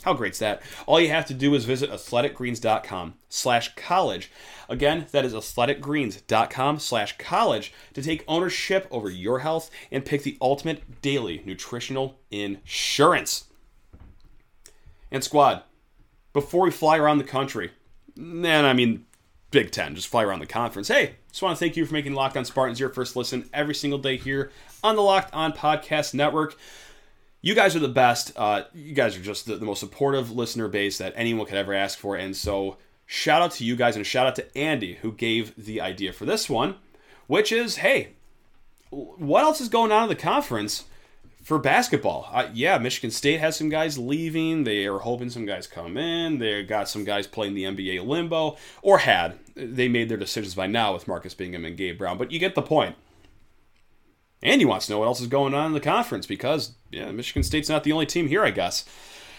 How 0.03 0.13
great's 0.13 0.39
that? 0.39 0.61
All 0.85 1.01
you 1.01 1.09
have 1.09 1.25
to 1.25 1.33
do 1.33 1.55
is 1.55 1.65
visit 1.65 1.89
athleticgreens.com 1.89 3.15
slash 3.29 3.75
college. 3.75 4.31
Again, 4.69 5.07
that 5.11 5.25
is 5.25 5.33
athleticgreens.com 5.33 6.79
slash 6.79 7.17
college 7.17 7.73
to 7.93 8.01
take 8.01 8.23
ownership 8.27 8.87
over 8.91 9.09
your 9.09 9.39
health 9.39 9.71
and 9.91 10.05
pick 10.05 10.23
the 10.23 10.37
ultimate 10.39 11.01
daily 11.01 11.41
nutritional 11.45 12.19
insurance. 12.29 13.45
And 15.11 15.23
squad, 15.23 15.63
before 16.31 16.63
we 16.63 16.71
fly 16.71 16.97
around 16.97 17.17
the 17.17 17.23
country, 17.23 17.71
and 18.15 18.45
I 18.45 18.73
mean 18.73 19.05
Big 19.51 19.71
Ten, 19.71 19.95
just 19.95 20.07
fly 20.07 20.23
around 20.23 20.39
the 20.39 20.45
conference. 20.45 20.89
Hey, 20.89 21.15
just 21.37 21.43
want 21.43 21.55
to 21.55 21.59
thank 21.59 21.77
you 21.77 21.85
for 21.85 21.93
making 21.93 22.15
Locked 22.15 22.35
On 22.35 22.43
Spartans 22.45 22.79
your 22.79 22.89
first 22.89 23.15
listen 23.15 23.47
every 23.53 23.75
single 23.75 23.99
day 23.99 24.17
here 24.17 24.49
on 24.83 24.95
the 24.95 25.03
Locked 25.03 25.31
On 25.35 25.53
Podcast 25.53 26.15
Network 26.15 26.57
you 27.43 27.53
guys 27.53 27.75
are 27.75 27.79
the 27.79 27.87
best. 27.87 28.31
Uh, 28.35 28.63
you 28.73 28.95
guys 28.95 29.15
are 29.15 29.21
just 29.21 29.45
the, 29.45 29.55
the, 29.55 29.63
most 29.63 29.79
supportive 29.79 30.31
listener 30.31 30.67
base 30.67 30.97
that 30.97 31.13
anyone 31.15 31.45
could 31.45 31.55
ever 31.55 31.75
ask 31.75 31.99
for. 31.99 32.15
And 32.15 32.35
so, 32.35 32.77
shout 33.05 33.43
out 33.43 33.51
to 33.51 33.63
you 33.63 33.75
guys 33.75 33.95
and 33.95 34.05
shout 34.05 34.25
out 34.25 34.35
to 34.37 34.57
Andy 34.57 34.95
who 34.95 35.11
gave 35.11 35.53
the 35.63 35.79
idea 35.79 36.11
for 36.11 36.25
this 36.25 36.49
one, 36.49 36.75
which 37.27 37.51
is 37.51 37.77
hey, 37.77 38.13
what 38.89 39.43
else 39.43 39.61
is 39.61 39.69
going 39.69 39.91
on 39.91 40.03
in 40.03 40.09
the 40.09 40.15
conference 40.15 40.85
for 41.47 41.57
basketball? 41.57 42.27
Uh, 42.33 42.49
yeah, 42.53 42.77
Michigan 42.77 43.09
State 43.09 43.39
has 43.39 43.55
some 43.55 43.69
guys 43.69 43.97
leaving. 43.97 44.65
They 44.65 44.85
are 44.85 44.99
hoping 44.99 45.29
some 45.29 45.45
guys 45.45 45.65
come 45.65 45.95
in. 45.95 46.39
They 46.39 46.61
got 46.63 46.89
some 46.89 47.05
guys 47.05 47.25
playing 47.25 47.53
the 47.53 47.63
NBA 47.63 48.05
limbo, 48.05 48.57
or 48.81 48.97
had. 48.97 49.39
They 49.55 49.87
made 49.87 50.09
their 50.09 50.17
decisions 50.17 50.55
by 50.55 50.67
now 50.67 50.93
with 50.93 51.07
Marcus 51.07 51.33
Bingham 51.33 51.63
and 51.63 51.77
Gabe 51.77 51.97
Brown. 51.97 52.17
But 52.17 52.33
you 52.33 52.39
get 52.39 52.53
the 52.53 52.61
point. 52.61 52.97
And 54.43 54.59
he 54.59 54.65
wants 54.65 54.87
to 54.87 54.91
know 54.91 54.99
what 54.99 55.05
else 55.05 55.21
is 55.21 55.27
going 55.27 55.53
on 55.53 55.67
in 55.67 55.73
the 55.73 55.79
conference 55.79 56.25
because, 56.25 56.73
yeah, 56.91 57.09
Michigan 57.11 57.43
State's 57.43 57.69
not 57.69 57.85
the 57.85 57.93
only 57.93 58.05
team 58.05 58.27
here, 58.27 58.43
I 58.43 58.51
guess. 58.51 58.83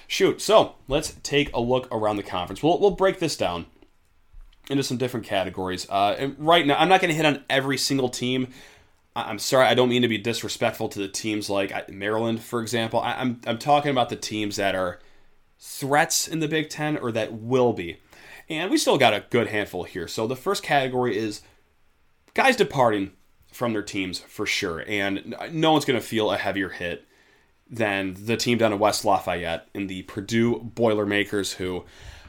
Shoot. 0.07 0.41
So 0.41 0.77
let's 0.89 1.15
take 1.23 1.55
a 1.55 1.61
look 1.61 1.89
around 1.93 2.17
the 2.17 2.23
conference. 2.23 2.63
We'll, 2.63 2.81
we'll 2.81 2.93
break 2.93 3.19
this 3.19 3.37
down 3.37 3.67
into 4.71 4.83
some 4.83 4.97
different 4.97 5.27
categories. 5.27 5.87
Uh, 5.91 6.17
and 6.19 6.37
right 6.39 6.67
now, 6.67 6.79
I'm 6.79 6.89
not 6.89 7.03
going 7.03 7.11
to 7.11 7.15
hit 7.15 7.27
on 7.27 7.45
every 7.51 7.77
single 7.77 8.09
team. 8.09 8.49
I'm 9.27 9.39
sorry, 9.39 9.67
I 9.67 9.75
don't 9.75 9.89
mean 9.89 10.03
to 10.03 10.09
be 10.09 10.19
disrespectful 10.19 10.89
to 10.91 10.99
the 10.99 11.09
teams 11.09 11.49
like 11.51 11.91
Maryland, 11.91 12.43
for 12.43 12.61
example. 12.61 13.01
I, 13.01 13.15
I'm, 13.15 13.41
I'm 13.47 13.59
talking 13.59 13.91
about 13.91 14.09
the 14.09 14.17
teams 14.17 14.57
that 14.57 14.75
are 14.75 15.01
threats 15.59 16.29
in 16.29 16.41
the 16.41 16.49
Big 16.49 16.71
Ten 16.71 16.97
or 16.97 17.13
that 17.13 17.33
will 17.33 17.73
be. 17.73 17.99
And 18.49 18.71
we 18.71 18.79
still 18.79 18.99
got 18.99 19.15
a 19.15 19.25
good 19.31 19.49
handful 19.49 19.85
here. 19.85 20.09
So 20.09 20.27
the 20.27 20.37
first 20.37 20.63
category 20.63 21.17
is 21.17 21.43
guys 22.35 22.57
departing 22.57 23.13
from 23.53 23.73
their 23.73 23.83
teams 23.83 24.21
for 24.21 24.47
sure. 24.47 24.85
And 24.87 25.35
no 25.51 25.73
one's 25.73 25.85
going 25.85 26.01
to 26.01 26.07
feel 26.07 26.31
a 26.31 26.37
heavier 26.37 26.71
hit 26.71 27.07
than 27.69 28.17
the 28.25 28.37
team 28.37 28.59
down 28.59 28.73
in 28.73 28.79
West 28.79 29.05
Lafayette 29.05 29.69
in 29.75 29.87
the 29.87 30.03
Purdue 30.03 30.59
Boilermakers, 30.61 31.55
who 31.55 31.85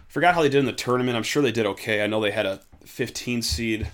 forgot 0.08 0.36
how 0.36 0.42
they 0.42 0.50
did 0.50 0.60
in 0.60 0.66
the 0.66 0.74
tournament. 0.74 1.16
I'm 1.16 1.24
sure 1.24 1.42
they 1.42 1.52
did 1.52 1.66
okay. 1.66 2.04
I 2.04 2.08
know 2.08 2.20
they 2.20 2.32
had 2.32 2.46
a 2.46 2.62
15 2.86 3.42
seed 3.42 3.88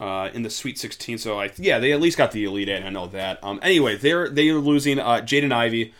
uh, 0.00 0.30
in 0.32 0.42
the 0.42 0.50
Sweet 0.50 0.78
16, 0.78 1.18
so 1.18 1.40
I 1.40 1.50
yeah 1.56 1.78
they 1.78 1.92
at 1.92 2.00
least 2.00 2.18
got 2.18 2.32
the 2.32 2.44
Elite 2.44 2.68
Eight. 2.68 2.82
I 2.82 2.90
know 2.90 3.06
that. 3.08 3.42
Um, 3.44 3.60
anyway, 3.62 3.96
they're 3.96 4.28
they're 4.28 4.54
losing 4.54 4.98
uh, 4.98 5.20
Jaden 5.22 5.52
Ivey, 5.52 5.94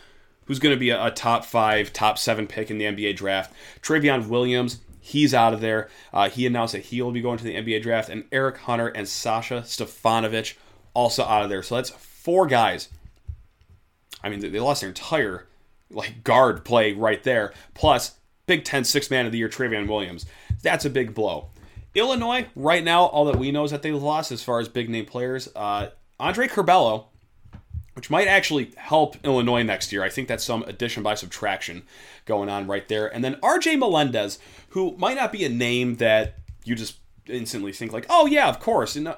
who's 0.45 0.59
going 0.59 0.75
to 0.75 0.79
be 0.79 0.89
a, 0.89 1.05
a, 1.05 1.11
top 1.11 1.45
five, 1.45 1.93
top 1.93 2.17
seven 2.17 2.47
pick 2.47 2.71
in 2.71 2.77
the 2.77 2.85
NBA 2.85 3.15
draft. 3.15 3.53
Trevion 3.81 4.27
Williams, 4.27 4.79
He's 5.03 5.33
out 5.33 5.53
of 5.53 5.61
there. 5.61 5.89
Uh, 6.13 6.29
he 6.29 6.45
announced 6.45 6.73
that 6.73 6.85
he 6.85 7.01
will 7.01 7.11
be 7.11 7.21
going 7.21 7.39
to 7.39 7.43
the 7.43 7.55
NBA 7.55 7.81
draft, 7.81 8.07
and 8.07 8.23
Eric 8.31 8.59
Hunter 8.59 8.87
and 8.87 9.07
Sasha 9.07 9.61
Stefanovic 9.61 10.53
also 10.93 11.23
out 11.23 11.43
of 11.43 11.49
there. 11.49 11.63
So 11.63 11.75
that's 11.75 11.89
four 11.89 12.45
guys. 12.45 12.87
I 14.23 14.29
mean, 14.29 14.39
they 14.39 14.59
lost 14.59 14.81
their 14.81 14.89
entire 14.89 15.47
like 15.89 16.23
guard 16.23 16.63
play 16.63 16.93
right 16.93 17.21
there. 17.23 17.51
Plus, 17.73 18.15
Big 18.45 18.63
Ten 18.63 18.83
six 18.83 19.09
man 19.09 19.25
of 19.25 19.31
the 19.31 19.39
year 19.39 19.49
Trevion 19.49 19.87
Williams. 19.87 20.27
That's 20.61 20.85
a 20.85 20.89
big 20.89 21.15
blow. 21.15 21.49
Illinois, 21.93 22.47
right 22.55 22.83
now, 22.83 23.05
all 23.05 23.25
that 23.25 23.37
we 23.37 23.51
know 23.51 23.65
is 23.65 23.71
that 23.71 23.81
they 23.81 23.91
lost 23.91 24.31
as 24.31 24.41
far 24.41 24.59
as 24.59 24.69
big 24.69 24.89
name 24.89 25.05
players. 25.05 25.49
Uh, 25.55 25.89
Andre 26.19 26.47
Curbelo 26.47 27.05
which 27.93 28.09
might 28.09 28.27
actually 28.27 28.71
help 28.77 29.17
Illinois 29.25 29.63
next 29.63 29.91
year. 29.91 30.03
I 30.03 30.09
think 30.09 30.27
that's 30.27 30.43
some 30.43 30.63
addition 30.63 31.03
by 31.03 31.15
subtraction 31.15 31.83
going 32.25 32.49
on 32.49 32.67
right 32.67 32.87
there. 32.87 33.13
And 33.13 33.23
then 33.23 33.35
RJ 33.35 33.77
Melendez, 33.77 34.39
who 34.69 34.95
might 34.97 35.17
not 35.17 35.31
be 35.31 35.43
a 35.43 35.49
name 35.49 35.97
that 35.97 36.37
you 36.63 36.75
just 36.75 36.97
instantly 37.27 37.73
think 37.73 37.91
like, 37.91 38.05
oh 38.09 38.25
yeah, 38.25 38.47
of 38.47 38.59
course. 38.59 38.95
And 38.95 39.09
uh, 39.09 39.17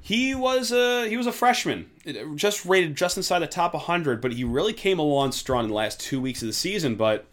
he 0.00 0.34
was 0.34 0.72
a 0.72 1.08
he 1.08 1.16
was 1.16 1.26
a 1.26 1.32
freshman, 1.32 1.90
just 2.34 2.66
rated 2.66 2.96
just 2.96 3.16
inside 3.16 3.38
the 3.40 3.46
top 3.46 3.72
100, 3.72 4.20
but 4.20 4.32
he 4.32 4.44
really 4.44 4.72
came 4.72 4.98
along 4.98 5.32
strong 5.32 5.64
in 5.64 5.70
the 5.70 5.76
last 5.76 6.00
two 6.00 6.20
weeks 6.20 6.42
of 6.42 6.48
the 6.48 6.52
season. 6.52 6.96
But 6.96 7.26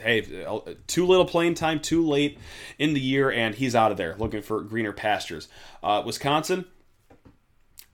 hey, 0.00 0.44
too 0.86 1.06
little 1.06 1.26
playing 1.26 1.54
time, 1.54 1.80
too 1.80 2.06
late 2.06 2.38
in 2.78 2.94
the 2.94 3.00
year, 3.00 3.30
and 3.30 3.54
he's 3.54 3.74
out 3.74 3.90
of 3.90 3.96
there 3.96 4.14
looking 4.18 4.42
for 4.42 4.60
greener 4.60 4.92
pastures. 4.92 5.48
Uh, 5.82 6.02
Wisconsin 6.04 6.64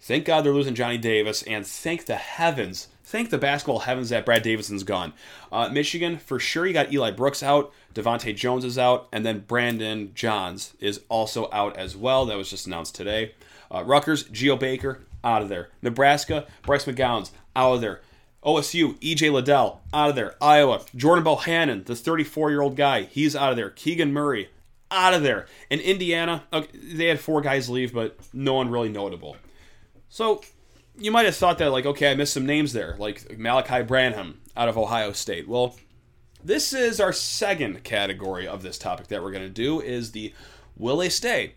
Thank 0.02 0.24
God 0.24 0.42
they're 0.42 0.54
losing 0.54 0.74
Johnny 0.74 0.96
Davis, 0.96 1.42
and 1.42 1.66
thank 1.66 2.06
the 2.06 2.16
heavens, 2.16 2.88
thank 3.04 3.28
the 3.28 3.36
basketball 3.36 3.80
heavens 3.80 4.08
that 4.08 4.24
Brad 4.24 4.42
Davison's 4.42 4.82
gone. 4.82 5.12
Uh, 5.52 5.68
Michigan, 5.68 6.16
for 6.16 6.40
sure, 6.40 6.66
you 6.66 6.72
got 6.72 6.90
Eli 6.90 7.10
Brooks 7.10 7.42
out, 7.42 7.70
DeVante' 7.94 8.34
Jones 8.34 8.64
is 8.64 8.78
out, 8.78 9.08
and 9.12 9.26
then 9.26 9.40
Brandon 9.40 10.12
Johns 10.14 10.72
is 10.80 11.02
also 11.10 11.50
out 11.52 11.76
as 11.76 11.98
well. 11.98 12.24
That 12.24 12.38
was 12.38 12.48
just 12.48 12.66
announced 12.66 12.94
today. 12.94 13.34
Uh, 13.70 13.84
Rutgers, 13.84 14.24
Geo 14.24 14.56
Baker, 14.56 15.00
out 15.22 15.42
of 15.42 15.50
there. 15.50 15.68
Nebraska, 15.82 16.46
Bryce 16.62 16.86
McGowan's 16.86 17.30
out 17.54 17.74
of 17.74 17.80
there. 17.82 18.00
OSU, 18.44 18.98
EJ 19.00 19.32
Liddell, 19.32 19.82
out 19.92 20.10
of 20.10 20.16
there. 20.16 20.34
Iowa, 20.40 20.82
Jordan 20.94 21.24
Bohannon, 21.24 21.84
the 21.84 21.94
34 21.94 22.50
year 22.50 22.62
old 22.62 22.76
guy, 22.76 23.02
he's 23.02 23.36
out 23.36 23.50
of 23.50 23.56
there. 23.56 23.70
Keegan 23.70 24.12
Murray, 24.12 24.50
out 24.90 25.14
of 25.14 25.22
there. 25.22 25.46
And 25.70 25.80
Indiana, 25.80 26.44
okay, 26.52 26.78
they 26.78 27.06
had 27.06 27.20
four 27.20 27.40
guys 27.40 27.68
leave, 27.68 27.92
but 27.92 28.18
no 28.32 28.54
one 28.54 28.70
really 28.70 28.88
notable. 28.88 29.36
So 30.08 30.42
you 30.98 31.10
might 31.10 31.26
have 31.26 31.36
thought 31.36 31.58
that, 31.58 31.70
like, 31.70 31.86
okay, 31.86 32.10
I 32.10 32.14
missed 32.14 32.34
some 32.34 32.46
names 32.46 32.72
there, 32.72 32.96
like 32.98 33.38
Malachi 33.38 33.82
Branham 33.82 34.40
out 34.56 34.68
of 34.68 34.78
Ohio 34.78 35.12
State. 35.12 35.48
Well, 35.48 35.76
this 36.42 36.72
is 36.72 37.00
our 37.00 37.12
second 37.12 37.84
category 37.84 38.48
of 38.48 38.62
this 38.62 38.78
topic 38.78 39.08
that 39.08 39.22
we're 39.22 39.32
going 39.32 39.44
to 39.44 39.50
do 39.50 39.80
is 39.80 40.12
the 40.12 40.32
will 40.76 40.96
they 40.96 41.10
stay? 41.10 41.54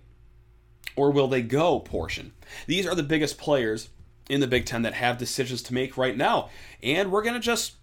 or 0.96 1.12
will 1.12 1.28
they 1.28 1.42
go 1.42 1.80
portion. 1.80 2.34
These 2.68 2.86
are 2.86 2.96
the 2.96 3.04
biggest 3.04 3.38
players 3.38 3.90
in 4.30 4.40
the 4.40 4.48
Big 4.48 4.66
Ten 4.66 4.82
that 4.84 4.94
have 4.94 5.18
decisions 5.18 5.62
to 5.64 5.74
make 5.74 5.98
right 5.98 6.16
now. 6.16 6.50
And 6.82 7.12
we're 7.12 7.24
going 7.24 7.34
to 7.36 7.40
just 7.40 7.74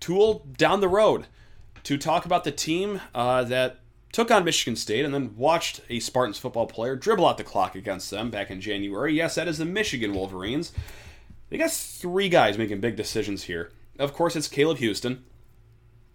tool 0.00 0.46
down 0.56 0.80
the 0.80 0.88
road 0.88 1.26
to 1.84 1.96
talk 1.96 2.24
about 2.24 2.44
the 2.44 2.52
team 2.52 3.00
uh, 3.14 3.44
that 3.44 3.80
took 4.12 4.30
on 4.30 4.44
Michigan 4.44 4.76
State 4.76 5.04
and 5.04 5.12
then 5.12 5.36
watched 5.36 5.80
a 5.90 6.00
Spartans 6.00 6.38
football 6.38 6.66
player 6.66 6.94
dribble 6.94 7.26
out 7.26 7.36
the 7.36 7.44
clock 7.44 7.74
against 7.74 8.10
them 8.10 8.30
back 8.30 8.50
in 8.50 8.60
January. 8.60 9.14
Yes, 9.14 9.34
that 9.34 9.48
is 9.48 9.58
the 9.58 9.64
Michigan 9.64 10.14
Wolverines. 10.14 10.72
They 11.50 11.58
got 11.58 11.70
three 11.70 12.28
guys 12.28 12.56
making 12.58 12.80
big 12.80 12.96
decisions 12.96 13.44
here. 13.44 13.72
Of 13.98 14.12
course, 14.12 14.34
it's 14.36 14.48
Caleb 14.48 14.78
Houston, 14.78 15.24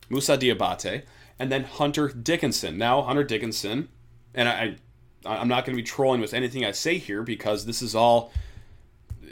Musa 0.09 0.38
Diabate, 0.38 1.03
and 1.38 1.51
then 1.51 1.63
Hunter 1.63 2.09
Dickinson. 2.09 2.77
Now, 2.77 3.01
Hunter 3.01 3.24
Dickinson, 3.24 3.89
and 4.33 4.50
I, 4.50 4.75
I'm 5.25 5.48
not 5.48 5.65
going 5.65 5.75
to 5.75 5.81
be 5.81 5.86
trolling 5.86 6.21
with 6.21 6.33
anything 6.33 6.65
I 6.65 6.71
say 6.71 6.98
here 6.98 7.24
because 7.24 7.65
this 7.65 7.81
is 7.81 7.95
all. 7.95 8.31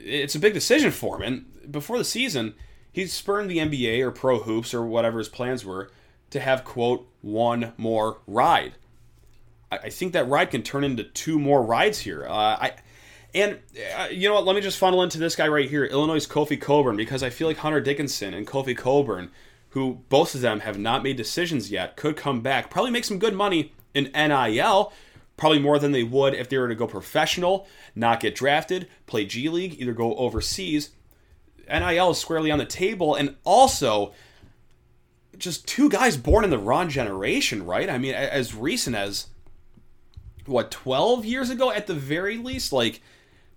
It's 0.08 0.36
a 0.36 0.40
big 0.40 0.54
decision 0.54 0.92
for 0.92 1.18
him. 1.18 1.24
And 1.24 1.72
before 1.72 1.98
the 1.98 2.04
season, 2.04 2.56
he 2.92 3.06
spurned 3.08 3.50
the 3.50 3.58
NBA 3.58 4.02
or 4.02 4.12
pro 4.12 4.40
hoops 4.40 4.74
or 4.74 4.86
whatever 4.86 5.20
his 5.20 5.30
plans 5.30 5.64
were 5.64 5.92
to 6.30 6.40
have, 6.40 6.64
quote, 6.64 7.08
one 7.22 7.74
more 7.78 8.18
ride. 8.28 8.74
I, 9.72 9.90
think 9.90 10.14
that 10.14 10.28
ride 10.28 10.52
can 10.52 10.64
turn 10.64 10.84
into 10.84 11.04
two 11.04 11.40
more 11.40 11.62
rides 11.62 12.00
here. 12.00 12.26
Uh, 12.26 12.32
I. 12.32 12.74
And 13.36 13.60
uh, 13.98 14.08
you 14.10 14.30
know 14.30 14.36
what? 14.36 14.46
Let 14.46 14.56
me 14.56 14.62
just 14.62 14.78
funnel 14.78 15.04
into 15.04 15.20
this 15.20 15.36
guy 15.36 15.48
right 15.48 15.70
here, 15.70 15.84
Illinois' 15.86 16.26
Kofi 16.26 16.60
Cockburn, 16.60 16.96
because 16.96 17.22
I 17.22 17.30
feel 17.30 17.48
like 17.48 17.58
Hunter 17.58 17.82
Dickinson 17.82 18.34
and 18.34 18.48
Kofi 18.48 18.76
Cockburn, 18.76 19.30
who 19.72 20.00
both 20.08 20.34
of 20.34 20.42
them 20.42 20.62
have 20.62 20.80
not 20.80 21.04
made 21.04 21.18
decisions 21.18 21.70
yet, 21.70 21.98
could 21.98 22.16
come 22.16 22.42
back, 22.42 22.70
probably 22.70 22.92
make 22.92 23.04
some 23.04 23.20
good 23.20 23.36
money 23.36 23.74
in 23.94 24.06
NIL, 24.16 24.94
probably 25.38 25.60
more 25.60 25.80
than 25.80 25.92
they 25.92 26.04
would 26.04 26.34
if 26.34 26.50
they 26.50 26.58
were 26.58 26.68
to 26.68 26.76
go 26.76 26.88
professional, 26.88 27.68
not 27.96 28.20
get 28.20 28.36
drafted, 28.36 28.88
play 29.06 29.26
G 29.26 29.48
League, 29.50 29.80
either 29.80 29.94
go 29.94 30.16
overseas. 30.16 30.90
NIL 31.70 32.12
is 32.12 32.18
squarely 32.18 32.52
on 32.52 32.60
the 32.60 32.66
table, 32.66 33.16
and 33.16 33.36
also 33.44 34.14
just 35.38 35.68
two 35.68 35.90
guys 35.90 36.18
born 36.18 36.44
in 36.44 36.50
the 36.50 36.58
wrong 36.58 36.90
generation, 36.90 37.66
right? 37.66 37.90
I 37.90 37.98
mean, 37.98 38.16
as 38.16 38.56
recent 38.56 38.96
as 38.96 39.28
what 40.46 40.72
12 40.72 41.26
years 41.26 41.50
ago 41.50 41.72
at 41.72 41.88
the 41.88 41.94
very 41.94 42.38
least, 42.38 42.74
like 42.74 43.02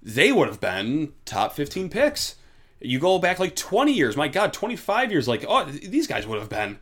they 0.02 0.32
would 0.32 0.48
have 0.48 0.60
been 0.60 1.12
top 1.24 1.54
15 1.54 1.88
picks. 1.88 2.36
You 2.80 2.98
go 2.98 3.18
back 3.18 3.38
like 3.38 3.56
20 3.56 3.92
years, 3.92 4.16
my 4.16 4.28
God, 4.28 4.52
25 4.52 5.12
years, 5.12 5.28
like 5.28 5.44
oh, 5.48 5.64
these 5.64 6.06
guys 6.06 6.26
would 6.26 6.38
have 6.38 6.48
been, 6.48 6.78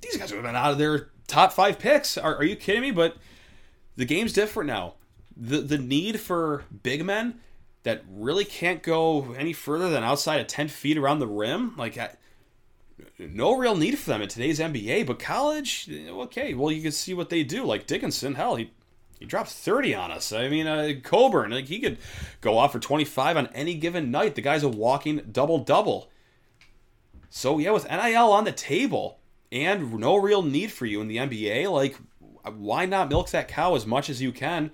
these 0.00 0.16
guys 0.16 0.30
would 0.30 0.36
have 0.36 0.46
been 0.46 0.56
out 0.56 0.72
of 0.72 0.78
their 0.78 1.10
top 1.26 1.52
five 1.52 1.78
picks. 1.78 2.18
Are, 2.18 2.36
are 2.36 2.44
you 2.44 2.56
kidding 2.56 2.82
me? 2.82 2.90
But 2.90 3.16
the 4.00 4.06
game's 4.06 4.32
different 4.32 4.66
now. 4.66 4.94
The 5.36 5.58
the 5.58 5.76
need 5.76 6.20
for 6.20 6.64
big 6.82 7.04
men 7.04 7.38
that 7.82 8.02
really 8.10 8.46
can't 8.46 8.82
go 8.82 9.34
any 9.34 9.52
further 9.52 9.90
than 9.90 10.02
outside 10.02 10.40
of 10.40 10.46
10 10.46 10.68
feet 10.68 10.96
around 10.96 11.18
the 11.18 11.26
rim, 11.26 11.74
like 11.76 11.98
I, 11.98 12.16
no 13.18 13.56
real 13.56 13.76
need 13.76 13.98
for 13.98 14.10
them 14.10 14.22
in 14.22 14.28
today's 14.28 14.58
NBA. 14.58 15.06
But 15.06 15.18
college, 15.18 15.90
okay, 15.90 16.54
well 16.54 16.72
you 16.72 16.80
can 16.80 16.92
see 16.92 17.12
what 17.12 17.28
they 17.28 17.42
do. 17.42 17.64
Like 17.64 17.86
Dickinson, 17.86 18.36
hell, 18.36 18.56
he 18.56 18.70
he 19.18 19.26
dropped 19.26 19.50
30 19.50 19.94
on 19.94 20.10
us. 20.10 20.32
I 20.32 20.48
mean, 20.48 20.66
uh, 20.66 20.94
Cockburn, 21.02 21.50
like 21.50 21.66
he 21.66 21.78
could 21.78 21.98
go 22.40 22.56
off 22.56 22.72
for 22.72 22.80
25 22.80 23.36
on 23.36 23.48
any 23.48 23.74
given 23.74 24.10
night. 24.10 24.34
The 24.34 24.40
guy's 24.40 24.62
a 24.62 24.68
walking 24.68 25.28
double 25.30 25.58
double. 25.58 26.10
So 27.28 27.58
yeah, 27.58 27.72
with 27.72 27.88
NIL 27.88 28.32
on 28.32 28.44
the 28.44 28.52
table 28.52 29.18
and 29.52 29.92
no 29.92 30.16
real 30.16 30.40
need 30.42 30.72
for 30.72 30.86
you 30.86 31.02
in 31.02 31.08
the 31.08 31.18
NBA, 31.18 31.70
like 31.70 31.98
why 32.44 32.86
not 32.86 33.08
milk 33.08 33.30
that 33.30 33.48
cow 33.48 33.74
as 33.74 33.86
much 33.86 34.08
as 34.08 34.22
you 34.22 34.32
can? 34.32 34.70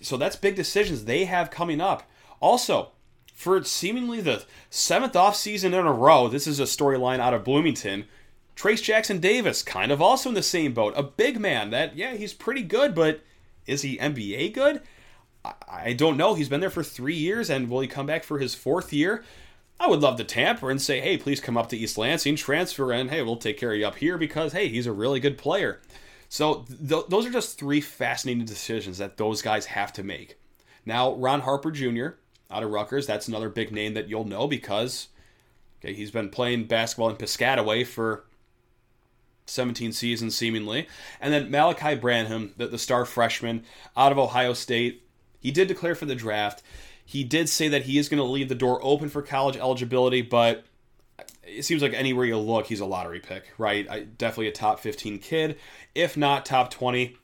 So 0.00 0.16
that's 0.16 0.36
big 0.36 0.56
decisions 0.56 1.04
they 1.04 1.24
have 1.24 1.50
coming 1.50 1.80
up. 1.80 2.08
Also, 2.40 2.92
for 3.34 3.62
seemingly 3.64 4.20
the 4.20 4.44
seventh 4.70 5.14
offseason 5.14 5.66
in 5.66 5.74
a 5.86 5.92
row, 5.92 6.28
this 6.28 6.46
is 6.46 6.60
a 6.60 6.64
storyline 6.64 7.20
out 7.20 7.34
of 7.34 7.44
Bloomington. 7.44 8.06
Trayce 8.56 8.82
Jackson-Davis, 8.82 9.62
kind 9.62 9.90
of 9.90 10.02
also 10.02 10.28
in 10.28 10.34
the 10.34 10.42
same 10.42 10.74
boat. 10.74 10.92
A 10.96 11.02
big 11.02 11.40
man 11.40 11.70
that, 11.70 11.96
yeah, 11.96 12.14
he's 12.14 12.34
pretty 12.34 12.62
good, 12.62 12.94
but 12.94 13.20
is 13.66 13.82
he 13.82 13.96
NBA 13.96 14.52
good? 14.52 14.82
I 15.44 15.94
don't 15.94 16.18
know. 16.18 16.34
He's 16.34 16.50
been 16.50 16.60
there 16.60 16.68
for 16.68 16.82
three 16.82 17.14
years, 17.14 17.48
and 17.48 17.70
will 17.70 17.80
he 17.80 17.88
come 17.88 18.04
back 18.04 18.24
for 18.24 18.38
his 18.38 18.54
fourth 18.54 18.92
year? 18.92 19.24
I 19.78 19.86
would 19.86 20.00
love 20.00 20.18
to 20.18 20.24
tamper 20.24 20.70
and 20.70 20.80
say, 20.80 21.00
hey, 21.00 21.16
please 21.16 21.40
come 21.40 21.56
up 21.56 21.70
to 21.70 21.76
East 21.76 21.96
Lansing, 21.96 22.36
transfer, 22.36 22.92
and 22.92 23.08
hey, 23.08 23.22
we'll 23.22 23.36
take 23.36 23.56
care 23.56 23.72
of 23.72 23.78
you 23.78 23.86
up 23.86 23.96
here 23.96 24.18
because, 24.18 24.52
hey, 24.52 24.68
he's 24.68 24.86
a 24.86 24.92
really 24.92 25.20
good 25.20 25.38
player. 25.38 25.80
So 26.30 26.64
th- 26.88 27.06
those 27.08 27.26
are 27.26 27.30
just 27.30 27.58
three 27.58 27.80
fascinating 27.80 28.44
decisions 28.44 28.98
that 28.98 29.16
those 29.16 29.42
guys 29.42 29.66
have 29.66 29.92
to 29.94 30.04
make. 30.04 30.38
Now, 30.86 31.12
Ron 31.14 31.40
Harper 31.40 31.72
Jr. 31.72 32.10
out 32.48 32.62
of 32.62 32.70
Rutgers, 32.70 33.04
that's 33.04 33.26
another 33.26 33.48
big 33.48 33.72
name 33.72 33.94
that 33.94 34.08
you'll 34.08 34.24
know 34.24 34.46
because 34.46 35.08
okay, 35.80 35.92
he's 35.92 36.12
been 36.12 36.30
playing 36.30 36.64
basketball 36.64 37.10
in 37.10 37.16
Piscataway 37.16 37.84
for 37.84 38.26
17 39.46 39.92
seasons 39.92 40.36
seemingly. 40.36 40.86
And 41.20 41.34
then 41.34 41.50
Malachi 41.50 41.96
Branham, 41.96 42.54
the, 42.56 42.68
the 42.68 42.78
star 42.78 43.04
freshman 43.04 43.64
out 43.96 44.12
of 44.12 44.18
Ohio 44.18 44.52
State, 44.52 45.02
he 45.40 45.50
did 45.50 45.66
declare 45.66 45.96
for 45.96 46.06
the 46.06 46.14
draft. 46.14 46.62
He 47.04 47.24
did 47.24 47.48
say 47.48 47.66
that 47.66 47.82
he 47.82 47.98
is 47.98 48.08
going 48.08 48.18
to 48.18 48.24
leave 48.24 48.48
the 48.48 48.54
door 48.54 48.78
open 48.84 49.08
for 49.08 49.20
college 49.20 49.56
eligibility, 49.56 50.22
but 50.22 50.64
it 51.50 51.64
seems 51.64 51.82
like 51.82 51.92
anywhere 51.92 52.24
you 52.24 52.38
look, 52.38 52.66
he's 52.66 52.80
a 52.80 52.86
lottery 52.86 53.20
pick, 53.20 53.44
right? 53.58 53.88
I, 53.88 54.00
definitely 54.00 54.48
a 54.48 54.52
top 54.52 54.80
15 54.80 55.18
kid, 55.18 55.58
if 55.94 56.16
not 56.16 56.46
top 56.46 56.70
20. 56.70 57.16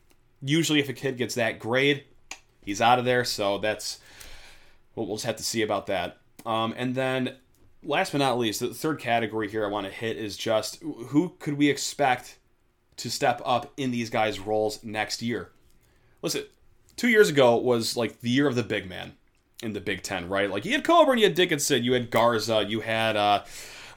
Usually, 0.42 0.80
if 0.80 0.88
a 0.88 0.92
kid 0.92 1.16
gets 1.16 1.34
that 1.36 1.58
grade, 1.58 2.04
he's 2.62 2.80
out 2.80 2.98
of 2.98 3.04
there. 3.04 3.24
So 3.24 3.58
that's 3.58 3.98
we'll, 4.94 5.06
we'll 5.06 5.16
just 5.16 5.26
have 5.26 5.36
to 5.36 5.42
see 5.42 5.62
about 5.62 5.86
that. 5.86 6.18
Um, 6.44 6.74
and 6.76 6.94
then, 6.94 7.36
last 7.82 8.12
but 8.12 8.18
not 8.18 8.38
least, 8.38 8.60
the 8.60 8.74
third 8.74 8.98
category 8.98 9.50
here 9.50 9.64
I 9.64 9.68
want 9.68 9.86
to 9.86 9.92
hit 9.92 10.16
is 10.16 10.36
just 10.36 10.82
who 10.82 11.34
could 11.38 11.54
we 11.54 11.70
expect 11.70 12.38
to 12.98 13.10
step 13.10 13.40
up 13.44 13.72
in 13.76 13.90
these 13.90 14.10
guys' 14.10 14.38
roles 14.38 14.82
next 14.84 15.22
year? 15.22 15.50
Listen, 16.22 16.44
two 16.96 17.08
years 17.08 17.28
ago 17.28 17.56
was 17.56 17.96
like 17.96 18.20
the 18.20 18.30
year 18.30 18.46
of 18.46 18.54
the 18.54 18.62
big 18.62 18.88
man 18.88 19.14
in 19.62 19.72
the 19.72 19.80
Big 19.80 20.02
Ten, 20.02 20.28
right? 20.28 20.50
Like 20.50 20.64
you 20.64 20.72
had 20.72 20.84
Cockburn, 20.84 21.18
you 21.18 21.24
had 21.24 21.34
Dickinson, 21.34 21.82
you 21.82 21.94
had 21.94 22.10
Garza, 22.10 22.64
you 22.66 22.80
had. 22.80 23.16
Uh, 23.16 23.44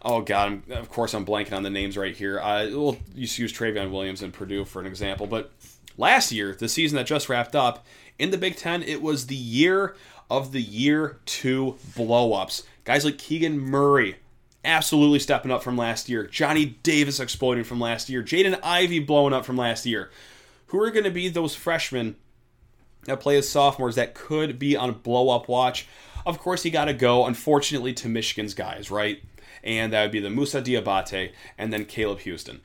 oh 0.03 0.21
god, 0.21 0.63
I'm, 0.69 0.77
of 0.77 0.89
course 0.89 1.13
I'm 1.13 1.25
blanking 1.25 1.53
on 1.53 1.63
the 1.63 1.69
names 1.69 1.97
right 1.97 2.15
here. 2.15 2.39
We'll 2.43 2.97
just 3.15 3.37
use 3.37 3.53
Trevion 3.53 3.91
Williams 3.91 4.21
and 4.21 4.33
Purdue 4.33 4.65
for 4.65 4.79
an 4.79 4.85
example. 4.85 5.27
But 5.27 5.51
last 5.97 6.31
year, 6.31 6.55
the 6.55 6.69
season 6.69 6.95
that 6.97 7.05
just 7.05 7.29
wrapped 7.29 7.55
up 7.55 7.85
in 8.17 8.31
the 8.31 8.37
Big 8.37 8.55
Ten, 8.55 8.83
it 8.83 9.01
was 9.01 9.27
the 9.27 9.35
year 9.35 9.95
of 10.29 10.51
the 10.51 10.61
year 10.61 11.19
two 11.25 11.77
blowups. 11.95 12.63
Guys 12.83 13.05
like 13.05 13.17
Keegan 13.17 13.59
Murray, 13.59 14.17
absolutely 14.63 15.19
stepping 15.19 15.51
up 15.51 15.63
from 15.63 15.77
last 15.77 16.09
year. 16.09 16.25
Johnny 16.25 16.77
Davis 16.83 17.19
exploding 17.19 17.63
from 17.63 17.79
last 17.79 18.09
year. 18.09 18.21
Jaden 18.21 18.59
Ivey 18.63 18.99
blowing 18.99 19.33
up 19.33 19.45
from 19.45 19.57
last 19.57 19.85
year. 19.85 20.09
Who 20.67 20.79
are 20.81 20.91
going 20.91 21.05
to 21.05 21.11
be 21.11 21.29
those 21.29 21.55
freshmen 21.55 22.15
that 23.05 23.19
play 23.19 23.37
as 23.37 23.49
sophomores 23.49 23.95
that 23.95 24.13
could 24.13 24.59
be 24.59 24.75
on 24.75 24.91
blow 24.93 25.29
up 25.29 25.47
watch? 25.47 25.87
Of 26.25 26.37
course, 26.37 26.63
he 26.63 26.69
got 26.69 26.85
to 26.85 26.93
go, 26.93 27.25
unfortunately, 27.25 27.93
to 27.95 28.09
Michigan's 28.09 28.53
guys, 28.53 28.91
right? 28.91 29.23
And 29.63 29.93
that 29.93 30.03
would 30.03 30.11
be 30.11 30.19
the 30.19 30.29
Musa 30.29 30.61
Diabate 30.61 31.31
and 31.57 31.71
then 31.73 31.85
Caleb 31.85 32.19
Houston. 32.19 32.61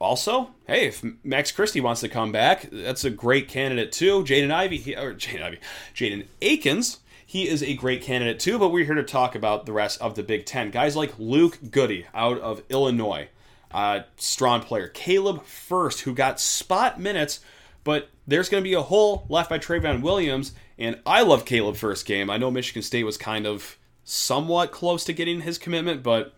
Also, 0.00 0.50
hey, 0.68 0.86
if 0.86 1.04
Max 1.24 1.50
Christie 1.50 1.80
wants 1.80 2.00
to 2.02 2.08
come 2.08 2.30
back, 2.30 2.68
that's 2.70 3.04
a 3.04 3.10
great 3.10 3.48
candidate 3.48 3.90
too. 3.90 4.22
Jaden 4.22 4.52
Ivey, 4.52 4.94
or 4.96 5.14
Jaden 5.14 5.42
Ivey, 5.42 5.58
Jaden 5.92 6.26
Akins, 6.40 7.00
he 7.26 7.48
is 7.48 7.62
a 7.62 7.74
great 7.74 8.00
candidate 8.00 8.38
too. 8.38 8.58
But 8.58 8.68
we're 8.68 8.84
here 8.84 8.94
to 8.94 9.02
talk 9.02 9.34
about 9.34 9.66
the 9.66 9.72
rest 9.72 10.00
of 10.00 10.14
the 10.14 10.22
Big 10.22 10.46
Ten. 10.46 10.70
Guys 10.70 10.94
like 10.94 11.18
Luke 11.18 11.58
Goode 11.70 12.06
out 12.14 12.38
of 12.40 12.62
Illinois, 12.68 13.28
uh, 13.72 14.00
strong 14.16 14.60
player. 14.62 14.86
Caleb 14.88 15.44
Furst, 15.44 16.02
who 16.02 16.14
got 16.14 16.40
spot 16.40 17.00
minutes, 17.00 17.40
but 17.82 18.08
there's 18.26 18.48
going 18.48 18.62
to 18.62 18.68
be 18.68 18.74
a 18.74 18.82
hole 18.82 19.26
left 19.28 19.50
by 19.50 19.58
Trevion 19.58 20.00
Williams. 20.00 20.52
And 20.78 21.00
I 21.04 21.22
love 21.22 21.44
Caleb 21.44 21.76
Furst 21.76 22.06
game. 22.06 22.30
I 22.30 22.36
know 22.36 22.52
Michigan 22.52 22.82
State 22.82 23.04
was 23.04 23.18
kind 23.18 23.46
of 23.46 23.76
somewhat 24.08 24.72
close 24.72 25.04
to 25.04 25.12
getting 25.12 25.42
his 25.42 25.58
commitment, 25.58 26.02
but 26.02 26.32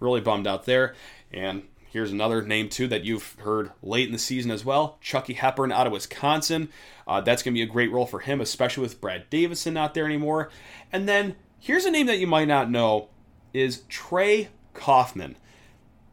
really 0.00 0.20
bummed 0.20 0.46
out 0.46 0.64
there. 0.64 0.94
And 1.32 1.62
here's 1.90 2.10
another 2.10 2.42
name, 2.42 2.68
too, 2.68 2.88
that 2.88 3.04
you've 3.04 3.36
heard 3.40 3.70
late 3.82 4.06
in 4.06 4.12
the 4.12 4.18
season 4.18 4.50
as 4.50 4.64
well 4.64 4.98
Chucky 5.00 5.34
Hepburn 5.34 5.70
out 5.70 5.86
of 5.86 5.92
Wisconsin. 5.92 6.68
Uh, 7.06 7.20
that's 7.20 7.42
going 7.42 7.54
to 7.54 7.58
be 7.58 7.62
a 7.62 7.72
great 7.72 7.92
role 7.92 8.06
for 8.06 8.20
him, 8.20 8.40
especially 8.40 8.82
with 8.82 9.00
Brad 9.00 9.30
Davison 9.30 9.74
not 9.74 9.94
there 9.94 10.04
anymore. 10.04 10.50
And 10.92 11.08
then 11.08 11.36
here's 11.60 11.84
a 11.84 11.90
name 11.90 12.06
that 12.06 12.18
you 12.18 12.26
might 12.26 12.48
not 12.48 12.70
know 12.70 13.08
is 13.54 13.82
Trey 13.88 14.48
Kaufman. 14.74 15.36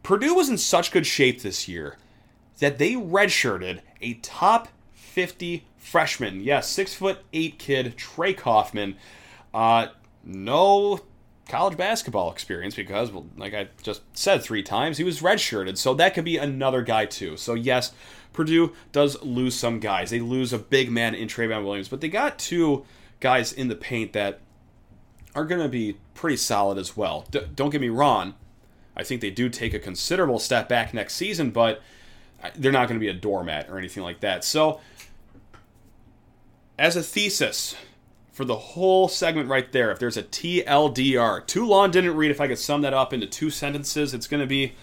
Purdue 0.04 0.36
was 0.36 0.50
in 0.50 0.58
such 0.58 0.92
good 0.92 1.08
shape 1.08 1.42
this 1.42 1.68
year 1.68 1.98
that 2.60 2.78
they 2.78 2.94
redshirted 2.94 3.80
a 4.02 4.16
top 4.16 4.68
50 4.94 5.66
freshman. 5.78 6.42
Yes, 6.42 6.70
six 6.70 6.94
foot 6.94 7.20
eight 7.34 7.58
kid, 7.58 7.98
Trey 7.98 8.34
Kaufman. 8.34 8.96
Uh, 9.54 9.88
no 10.24 11.02
college 11.48 11.78
basketball 11.78 12.32
experience 12.32 12.76
because, 12.76 13.12
well, 13.12 13.26
like 13.36 13.54
I 13.54 13.70
just 13.82 14.02
said 14.18 14.44
three 14.44 14.64
times, 14.64 14.98
he 14.98 15.04
was 15.04 15.22
redshirted. 15.22 15.78
So 15.78 15.94
that 15.96 16.14
could 16.14 16.26
be 16.26 16.38
another 16.38 16.82
guy 16.82 17.06
too. 17.06 17.36
So 17.38 17.56
yes, 17.56 17.92
Purdue 18.34 18.74
does 18.92 19.22
lose 19.24 19.56
some 19.56 19.80
guys. 19.80 20.12
They 20.12 20.20
lose 20.20 20.54
a 20.54 20.60
big 20.60 20.92
man 20.92 21.16
in 21.16 21.28
Trevion 21.28 21.66
Williams, 21.66 21.90
but 21.90 22.02
they 22.02 22.10
got 22.10 22.40
two 22.40 22.86
guys 23.20 23.52
in 23.52 23.68
the 23.68 23.76
paint 23.76 24.14
that 24.14 24.40
are 25.36 25.46
going 25.46 25.62
to 25.62 25.70
be 25.70 25.98
pretty 26.14 26.38
solid 26.38 26.78
as 26.78 26.96
well. 26.96 27.26
D- 27.32 27.42
don't 27.56 27.70
get 27.70 27.82
me 27.82 27.90
wrong. 27.90 28.36
I 28.96 29.04
think 29.04 29.22
they 29.22 29.32
do 29.32 29.50
take 29.50 29.74
a 29.74 29.80
considerable 29.80 30.40
step 30.40 30.70
back 30.70 30.94
next 30.94 31.16
season, 31.16 31.52
but 31.52 31.82
they're 32.56 32.72
not 32.72 32.88
going 32.88 33.00
to 33.00 33.04
be 33.04 33.10
a 33.10 33.14
doormat 33.14 33.70
or 33.70 33.78
anything 33.78 34.04
like 34.04 34.20
that. 34.22 34.44
So, 34.44 34.80
as 36.78 36.96
a 36.96 37.04
thesis, 37.04 37.76
for 38.40 38.46
the 38.46 38.56
whole 38.56 39.10
segment 39.10 39.50
right 39.50 39.70
there, 39.74 39.92
if 39.92 40.00
there's 40.00 40.16
a 40.16 40.24
TLDR, 40.24 41.46
too 41.46 41.68
long 41.68 41.92
didn't 41.92 42.16
read. 42.16 42.32
If 42.32 42.40
I 42.40 42.48
could 42.48 42.58
sum 42.58 42.84
that 42.84 42.94
up 42.94 43.12
into 43.12 43.28
two 43.28 43.50
sentences, 43.50 44.14
it's 44.14 44.28
going 44.28 44.40
to 44.40 44.48
be 44.48 44.76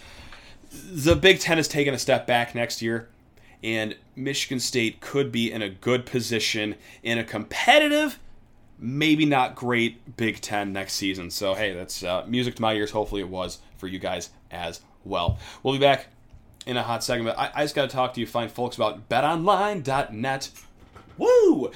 the 0.71 1.17
Big 1.17 1.41
Ten 1.41 1.57
has 1.57 1.67
taken 1.67 1.95
a 1.95 1.99
step 1.99 2.27
back 2.27 2.55
next 2.55 2.83
year, 2.83 3.09
and 3.65 3.97
Michigan 4.15 4.61
State 4.61 5.01
could 5.01 5.33
be 5.33 5.51
in 5.51 5.63
a 5.63 5.71
good 5.71 6.05
position 6.05 6.75
in 7.03 7.17
a 7.17 7.25
competitive, 7.25 8.19
maybe 8.79 9.25
not 9.25 9.55
great 9.55 10.19
Big 10.19 10.43
Ten 10.43 10.75
next 10.75 10.93
season. 10.93 11.31
So, 11.31 11.55
hey, 11.55 11.73
that's 11.73 12.03
uh, 12.03 12.27
music 12.29 12.57
to 12.57 12.61
my 12.61 12.75
ears. 12.75 12.91
Hopefully, 12.91 13.23
it 13.23 13.31
was 13.31 13.61
for 13.79 13.87
you 13.87 13.99
guys 13.99 14.29
as 14.51 14.83
well. 15.03 15.39
We'll 15.63 15.73
be 15.73 15.81
back 15.81 16.09
in 16.67 16.77
a 16.77 16.83
hot 16.83 17.03
segment. 17.03 17.39
I, 17.39 17.51
I 17.55 17.65
just 17.65 17.75
got 17.75 17.89
to 17.89 17.97
talk 17.97 18.13
to 18.13 18.21
you 18.21 18.27
fine 18.27 18.51
folks 18.51 18.77
about 18.77 19.09
betonline.net. 19.09 20.51
Woo! 21.17 21.73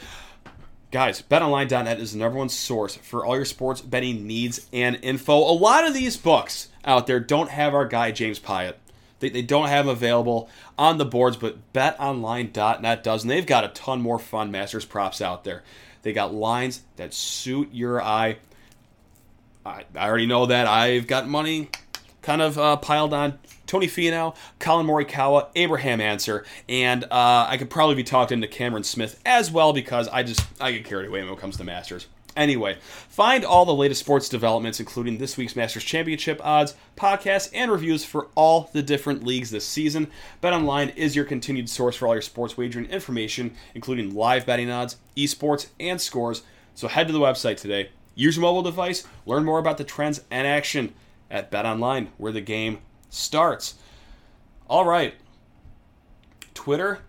Guys, 0.90 1.22
betonline.net 1.22 2.00
is 2.00 2.12
the 2.12 2.18
number 2.18 2.38
one 2.38 2.48
source 2.48 2.96
for 2.96 3.24
all 3.24 3.36
your 3.36 3.44
sports 3.44 3.80
betting 3.80 4.26
needs 4.26 4.66
and 4.72 4.98
info. 5.02 5.36
A 5.36 5.54
lot 5.54 5.86
of 5.86 5.94
these 5.94 6.16
books 6.16 6.66
out 6.84 7.06
there 7.06 7.20
don't 7.20 7.50
have 7.50 7.74
our 7.74 7.86
guy 7.86 8.10
James 8.10 8.40
Piot. 8.40 8.74
They, 9.20 9.28
they 9.28 9.42
don't 9.42 9.68
have 9.68 9.86
them 9.86 9.94
available 9.94 10.48
on 10.76 10.98
the 10.98 11.04
boards, 11.04 11.36
but 11.36 11.72
betonline.net 11.72 13.04
does, 13.04 13.22
and 13.22 13.30
they've 13.30 13.46
got 13.46 13.64
a 13.64 13.68
ton 13.68 14.00
more 14.00 14.18
fun 14.18 14.50
Masters 14.50 14.84
props 14.84 15.20
out 15.20 15.44
there. 15.44 15.62
They 16.02 16.12
got 16.12 16.34
lines 16.34 16.82
that 16.96 17.14
suit 17.14 17.68
your 17.72 18.02
eye. 18.02 18.38
I, 19.64 19.84
I 19.94 20.08
already 20.08 20.26
know 20.26 20.46
that. 20.46 20.66
I've 20.66 21.06
got 21.06 21.28
money 21.28 21.68
kind 22.22 22.42
of 22.42 22.58
uh, 22.58 22.76
piled 22.76 23.14
on 23.14 23.38
Tony 23.70 23.86
Finau, 23.86 24.34
Collin 24.58 24.84
Morikawa, 24.84 25.46
Abraham 25.54 26.00
Ancer, 26.00 26.44
and 26.68 27.04
uh, 27.04 27.46
I 27.48 27.56
could 27.56 27.70
probably 27.70 27.94
be 27.94 28.02
talked 28.02 28.32
into 28.32 28.48
Cameron 28.48 28.82
Smith 28.82 29.20
as 29.24 29.48
well 29.48 29.72
because 29.72 30.08
I 30.08 30.24
just 30.24 30.44
I 30.60 30.72
get 30.72 30.84
carried 30.84 31.06
away 31.06 31.22
when 31.22 31.32
it 31.32 31.38
comes 31.38 31.56
to 31.58 31.62
Masters. 31.62 32.08
Anyway, 32.34 32.78
find 33.08 33.44
all 33.44 33.64
the 33.64 33.72
latest 33.72 34.00
sports 34.00 34.28
developments, 34.28 34.80
including 34.80 35.18
this 35.18 35.36
week's 35.36 35.54
Masters 35.54 35.84
Championship 35.84 36.40
odds, 36.42 36.74
podcasts, 36.96 37.48
and 37.54 37.70
reviews 37.70 38.04
for 38.04 38.26
all 38.34 38.70
the 38.72 38.82
different 38.82 39.22
leagues 39.22 39.52
this 39.52 39.68
season. 39.68 40.08
BetOnline 40.42 40.96
is 40.96 41.14
your 41.14 41.24
continued 41.24 41.68
source 41.68 41.94
for 41.94 42.08
all 42.08 42.14
your 42.14 42.22
sports 42.22 42.56
wagering 42.56 42.86
information, 42.86 43.54
including 43.76 44.16
live 44.16 44.46
betting 44.46 44.68
odds, 44.68 44.96
esports, 45.16 45.68
and 45.78 46.00
scores. 46.00 46.42
So 46.74 46.88
head 46.88 47.06
to 47.06 47.12
the 47.12 47.20
website 47.20 47.58
today, 47.58 47.90
use 48.16 48.34
your 48.34 48.42
mobile 48.42 48.62
device, 48.62 49.06
learn 49.26 49.44
more 49.44 49.60
about 49.60 49.78
the 49.78 49.84
trends 49.84 50.22
and 50.28 50.44
action 50.44 50.92
at 51.30 51.52
BetOnline, 51.52 52.08
where 52.16 52.32
the 52.32 52.40
game 52.40 52.78
starts. 53.10 53.74
All 54.68 54.86
right. 54.86 55.14
Twitter.com, 56.54 57.02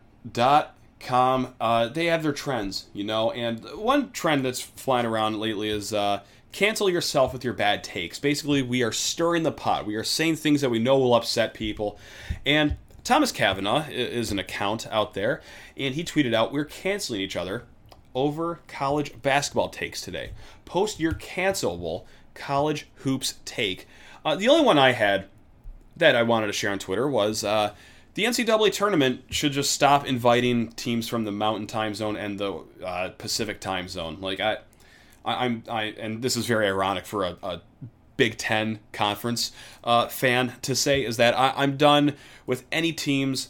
uh, 1.59 1.87
they 1.87 2.05
have 2.07 2.23
their 2.23 2.33
trends, 2.33 2.87
you 2.93 3.03
know, 3.03 3.31
and 3.31 3.63
one 3.75 4.11
trend 4.11 4.43
that's 4.43 4.61
flying 4.61 5.05
around 5.05 5.39
lately 5.39 5.69
is 5.69 5.93
uh, 5.93 6.21
cancel 6.51 6.89
yourself 6.89 7.33
with 7.33 7.43
your 7.43 7.53
bad 7.53 7.83
takes. 7.83 8.19
Basically, 8.19 8.61
we 8.61 8.83
are 8.83 8.91
stirring 8.91 9.43
the 9.43 9.51
pot. 9.51 9.85
We 9.85 9.95
are 9.95 10.03
saying 10.03 10.37
things 10.37 10.61
that 10.61 10.69
we 10.69 10.79
know 10.79 10.97
will 10.97 11.13
upset 11.13 11.53
people. 11.53 11.99
And 12.45 12.77
Thomas 13.03 13.31
Kavanaugh 13.31 13.87
is 13.89 14.31
an 14.31 14.39
account 14.39 14.87
out 14.87 15.13
there, 15.13 15.41
and 15.75 15.95
he 15.95 16.03
tweeted 16.03 16.33
out, 16.33 16.51
We're 16.51 16.65
canceling 16.65 17.21
each 17.21 17.35
other 17.35 17.63
over 18.13 18.59
college 18.67 19.21
basketball 19.21 19.69
takes 19.69 20.01
today. 20.01 20.31
Post 20.65 20.99
your 20.99 21.13
cancelable 21.13 22.05
college 22.33 22.87
hoops 22.95 23.35
take. 23.45 23.87
Uh, 24.23 24.35
the 24.35 24.47
only 24.47 24.63
one 24.63 24.77
I 24.77 24.91
had 24.91 25.25
that 25.97 26.15
I 26.15 26.23
wanted 26.23 26.47
to 26.47 26.53
share 26.53 26.71
on 26.71 26.79
Twitter 26.79 27.07
was 27.07 27.43
uh, 27.43 27.73
the 28.13 28.25
NCAA 28.25 28.71
tournament 28.71 29.23
should 29.29 29.51
just 29.51 29.71
stop 29.71 30.05
inviting 30.05 30.71
teams 30.73 31.07
from 31.07 31.23
the 31.23 31.31
Mountain 31.31 31.67
Time 31.67 31.93
Zone 31.93 32.17
and 32.17 32.39
the 32.39 32.61
uh, 32.85 33.09
Pacific 33.17 33.59
Time 33.59 33.87
Zone. 33.87 34.17
Like 34.19 34.39
I, 34.39 34.57
I, 35.23 35.45
am 35.45 35.63
I, 35.69 35.83
and 35.83 36.21
this 36.21 36.35
is 36.35 36.45
very 36.45 36.67
ironic 36.67 37.05
for 37.05 37.23
a, 37.23 37.37
a 37.43 37.61
Big 38.17 38.37
Ten 38.37 38.79
conference 38.91 39.51
uh, 39.83 40.07
fan 40.07 40.53
to 40.61 40.75
say 40.75 41.03
is 41.03 41.17
that 41.17 41.37
I, 41.37 41.53
I'm 41.55 41.77
done 41.77 42.15
with 42.45 42.65
any 42.71 42.93
teams 42.93 43.49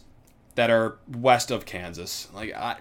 that 0.56 0.70
are 0.70 0.98
west 1.12 1.52
of 1.52 1.66
Kansas. 1.66 2.28
Like 2.34 2.54
I, 2.54 2.78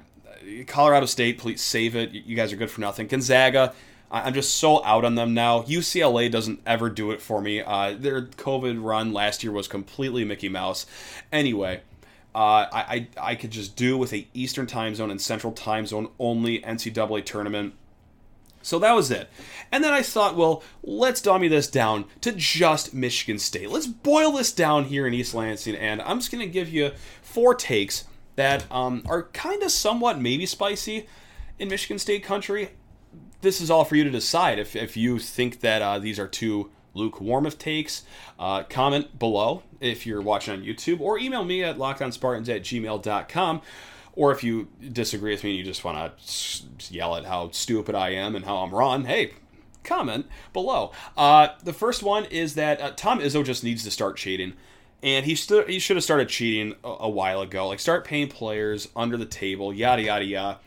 Colorado 0.66 1.06
State, 1.06 1.38
please 1.38 1.62
save 1.62 1.96
it. 1.96 2.10
You 2.10 2.36
guys 2.36 2.52
are 2.52 2.56
good 2.56 2.70
for 2.70 2.80
nothing. 2.80 3.06
Gonzaga 3.06 3.74
I'm 4.10 4.34
just 4.34 4.54
so 4.54 4.84
out 4.84 5.04
on 5.04 5.14
them 5.14 5.34
now. 5.34 5.62
UCLA 5.62 6.30
doesn't 6.30 6.60
ever 6.66 6.90
do 6.90 7.12
it 7.12 7.22
for 7.22 7.40
me. 7.40 7.62
Uh, 7.62 7.94
their 7.96 8.22
COVID 8.22 8.82
run 8.82 9.12
last 9.12 9.44
year 9.44 9.52
was 9.52 9.68
completely 9.68 10.24
Mickey 10.24 10.48
Mouse. 10.48 10.84
Anyway, 11.30 11.82
uh, 12.34 12.66
I, 12.72 13.08
I, 13.16 13.30
I 13.30 13.34
could 13.36 13.52
just 13.52 13.76
do 13.76 13.96
with 13.96 14.12
a 14.12 14.26
Eastern 14.34 14.66
Time 14.66 14.94
Zone 14.94 15.10
and 15.10 15.20
Central 15.20 15.52
Time 15.52 15.86
Zone 15.86 16.08
only 16.18 16.60
NCAA 16.60 17.24
tournament. 17.24 17.74
So 18.62 18.78
that 18.80 18.92
was 18.92 19.10
it. 19.10 19.28
And 19.72 19.82
then 19.82 19.92
I 19.92 20.02
thought, 20.02 20.36
well, 20.36 20.62
let's 20.82 21.22
dummy 21.22 21.48
this 21.48 21.68
down 21.68 22.04
to 22.20 22.32
just 22.32 22.92
Michigan 22.92 23.38
State. 23.38 23.70
Let's 23.70 23.86
boil 23.86 24.32
this 24.32 24.52
down 24.52 24.84
here 24.84 25.06
in 25.06 25.14
East 25.14 25.34
Lansing, 25.34 25.76
and 25.76 26.02
I'm 26.02 26.18
just 26.18 26.30
going 26.30 26.44
to 26.44 26.52
give 26.52 26.68
you 26.68 26.90
four 27.22 27.54
takes 27.54 28.04
that 28.36 28.70
um, 28.70 29.02
are 29.06 29.24
kind 29.24 29.62
of 29.62 29.70
somewhat 29.70 30.20
maybe 30.20 30.46
spicy 30.46 31.06
in 31.58 31.68
Michigan 31.68 31.98
State 31.98 32.22
country 32.22 32.70
this 33.40 33.60
is 33.60 33.70
all 33.70 33.84
for 33.84 33.96
you 33.96 34.04
to 34.04 34.10
decide. 34.10 34.58
If, 34.58 34.76
if 34.76 34.96
you 34.96 35.18
think 35.18 35.60
that 35.60 35.82
uh, 35.82 35.98
these 35.98 36.18
are 36.18 36.28
too 36.28 36.70
lukewarm 36.94 37.46
of 37.46 37.58
takes, 37.58 38.02
uh, 38.38 38.64
comment 38.64 39.18
below 39.18 39.62
if 39.80 40.06
you're 40.06 40.20
watching 40.20 40.54
on 40.54 40.62
YouTube, 40.62 41.00
or 41.00 41.18
email 41.18 41.44
me 41.44 41.62
at 41.62 41.78
lockedonspartans 41.78 42.48
at 42.48 42.62
gmail.com. 42.62 43.62
Or 44.14 44.32
if 44.32 44.42
you 44.42 44.68
disagree 44.92 45.32
with 45.32 45.44
me 45.44 45.50
and 45.50 45.58
you 45.58 45.64
just 45.64 45.84
want 45.84 46.18
to 46.18 46.92
yell 46.92 47.16
at 47.16 47.24
how 47.24 47.50
stupid 47.52 47.94
I 47.94 48.10
am 48.10 48.34
and 48.34 48.44
how 48.44 48.58
I'm 48.58 48.74
wrong, 48.74 49.04
hey, 49.04 49.34
comment 49.84 50.26
below. 50.52 50.92
Uh, 51.16 51.48
the 51.62 51.72
first 51.72 52.02
one 52.02 52.24
is 52.26 52.54
that 52.54 52.80
uh, 52.80 52.90
Tom 52.90 53.20
Izzo 53.20 53.44
just 53.44 53.64
needs 53.64 53.84
to 53.84 53.90
start 53.90 54.16
cheating. 54.16 54.54
And 55.02 55.24
he, 55.24 55.34
st- 55.34 55.68
he 55.68 55.78
should 55.78 55.96
have 55.96 56.04
started 56.04 56.28
cheating 56.28 56.74
a-, 56.84 56.96
a 57.00 57.08
while 57.08 57.40
ago. 57.40 57.68
Like, 57.68 57.80
start 57.80 58.04
paying 58.04 58.28
players 58.28 58.88
under 58.94 59.16
the 59.16 59.24
table, 59.24 59.72
yada, 59.72 60.02
yada, 60.02 60.24
yada. 60.24 60.58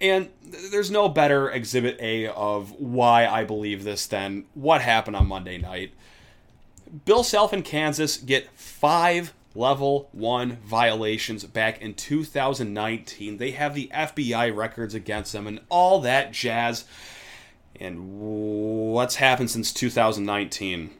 And 0.00 0.30
there's 0.42 0.90
no 0.90 1.08
better 1.08 1.50
exhibit 1.50 1.98
A 2.00 2.26
of 2.28 2.72
why 2.72 3.26
I 3.26 3.44
believe 3.44 3.84
this 3.84 4.06
than 4.06 4.44
what 4.54 4.82
happened 4.82 5.16
on 5.16 5.26
Monday 5.26 5.58
night. 5.58 5.92
Bill 7.04 7.22
Self 7.22 7.52
in 7.52 7.62
Kansas 7.62 8.16
get 8.16 8.50
five 8.52 9.32
level 9.54 10.08
one 10.12 10.56
violations 10.64 11.44
back 11.44 11.80
in 11.80 11.94
2019. 11.94 13.36
They 13.36 13.50
have 13.52 13.74
the 13.74 13.90
FBI 13.92 14.54
records 14.54 14.94
against 14.94 15.32
them 15.32 15.46
and 15.46 15.60
all 15.68 16.00
that 16.00 16.32
jazz. 16.32 16.84
And 17.78 18.18
what's 18.92 19.16
happened 19.16 19.50
since 19.50 19.72
2019? 19.72 20.90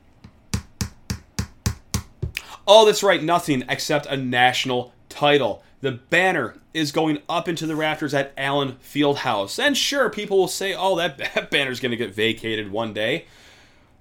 Oh, 2.66 2.86
that's 2.86 3.02
right, 3.02 3.22
nothing 3.22 3.64
except 3.68 4.06
a 4.06 4.16
national 4.16 4.92
title. 5.08 5.62
The 5.82 5.92
banner 5.92 6.54
is 6.72 6.92
going 6.92 7.18
up 7.28 7.48
into 7.48 7.66
the 7.66 7.76
rafters 7.76 8.14
at 8.14 8.32
Allen 8.38 8.76
Fieldhouse. 8.82 9.58
And 9.62 9.76
sure, 9.76 10.08
people 10.08 10.38
will 10.38 10.48
say, 10.48 10.74
oh, 10.74 10.96
that, 10.96 11.18
that 11.34 11.50
banner's 11.50 11.80
going 11.80 11.90
to 11.90 11.96
get 11.96 12.14
vacated 12.14 12.72
one 12.72 12.94
day. 12.94 13.26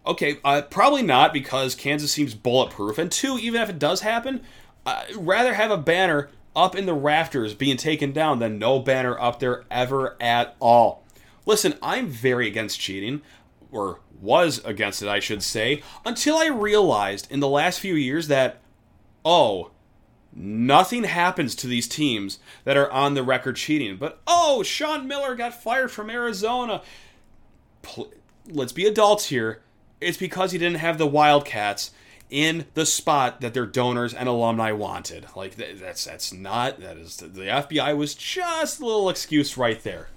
Okay, 0.06 0.39
uh, 0.44 0.62
probably 0.63 1.04
not 1.04 1.34
because 1.34 1.76
Kansas 1.76 2.12
seems 2.12 2.34
bulletproof. 2.34 2.98
And 2.98 3.12
two, 3.12 3.38
even 3.38 3.62
if 3.62 3.70
it 3.70 3.80
does 3.80 4.02
happen, 4.02 4.41
I'd 4.86 5.15
rather 5.15 5.56
have 5.56 5.70
a 5.70 5.78
banner 5.78 6.30
up 6.56 6.76
in 6.76 6.86
the 6.86 6.94
rafters 6.94 7.54
being 7.54 7.78
taken 7.78 8.12
down 8.12 8.39
than 8.39 8.60
no 8.60 8.80
banner 8.80 9.20
up 9.20 9.39
there 9.39 9.63
ever 9.70 10.15
at 10.22 10.56
all. 10.60 11.04
Listen, 11.46 11.76
I'm 11.82 12.08
very 12.08 12.48
against 12.48 12.80
cheating, 12.80 13.22
or 13.72 14.00
was 14.20 14.63
against 14.65 15.02
it, 15.02 15.08
I 15.08 15.20
should 15.20 15.41
say, 15.41 15.82
until 16.06 16.38
I 16.38 16.48
realized 16.48 17.32
in 17.32 17.39
the 17.39 17.48
last 17.48 17.80
few 17.80 17.96
years 17.96 18.28
that, 18.28 18.60
oh, 19.26 19.72
Nothing 20.34 21.04
happens 21.04 21.56
to 21.56 21.67
these 21.67 21.88
teams 21.88 22.39
that 22.63 22.78
are 22.78 22.91
on 22.91 23.15
the 23.15 23.24
record 23.24 23.58
cheating. 23.58 23.98
But 23.98 24.22
oh, 24.26 24.63
Sean 24.63 25.08
Miller 25.08 25.36
got 25.36 25.62
fired 25.62 25.91
from 25.91 26.10
Arizona. 26.10 26.82
Let's 28.48 28.72
be 28.72 28.86
adults 28.86 29.28
here. 29.28 29.62
It's 30.00 30.17
because 30.17 30.52
he 30.52 30.58
didn't 30.58 30.80
have 30.80 30.98
the 30.98 31.08
Wildcats 31.08 31.91
in 32.30 32.65
the 32.76 32.86
spot 32.86 33.41
that 33.41 33.54
their 33.54 33.65
donors 33.65 34.13
and 34.13 34.28
alumni 34.28 34.72
wanted. 34.72 35.28
Like 35.36 35.56
that's 35.56 36.06
that's 36.06 36.32
not 36.32 36.80
that 36.80 36.98
is 36.98 37.17
the 37.17 37.28
FBI 37.28 37.96
was 37.96 38.15
just 38.15 38.80
a 38.80 38.86
little 38.86 39.10
excuse 39.10 39.58
right 39.58 39.84
there. 39.84 40.08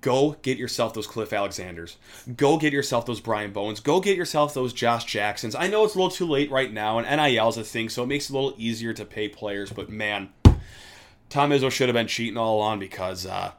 Go 0.00 0.36
get 0.42 0.58
yourself 0.58 0.94
those 0.94 1.06
Cliff 1.06 1.32
Alexanders. 1.32 1.96
Go 2.36 2.56
get 2.56 2.72
yourself 2.72 3.06
those 3.06 3.20
Brian 3.20 3.52
Bowens. 3.52 3.80
Go 3.80 4.00
get 4.00 4.16
yourself 4.16 4.54
those 4.54 4.72
Josh 4.72 5.04
Jacksons. 5.04 5.54
I 5.54 5.68
know 5.68 5.84
it's 5.84 5.94
a 5.94 5.98
little 5.98 6.10
too 6.10 6.26
late 6.26 6.50
right 6.50 6.72
now, 6.72 6.98
and 6.98 7.06
NIL's 7.06 7.58
a 7.58 7.64
thing, 7.64 7.88
so 7.88 8.02
it 8.02 8.06
makes 8.06 8.28
it 8.28 8.32
a 8.32 8.36
little 8.36 8.54
easier 8.56 8.92
to 8.94 9.04
pay 9.04 9.28
players, 9.28 9.70
but 9.70 9.90
man, 9.90 10.30
Tom 11.28 11.50
Izzo 11.50 11.70
should 11.70 11.88
have 11.88 11.94
been 11.94 12.06
cheating 12.06 12.36
all 12.36 12.56
along 12.56 12.80
because, 12.80 13.26
uh, 13.26 13.52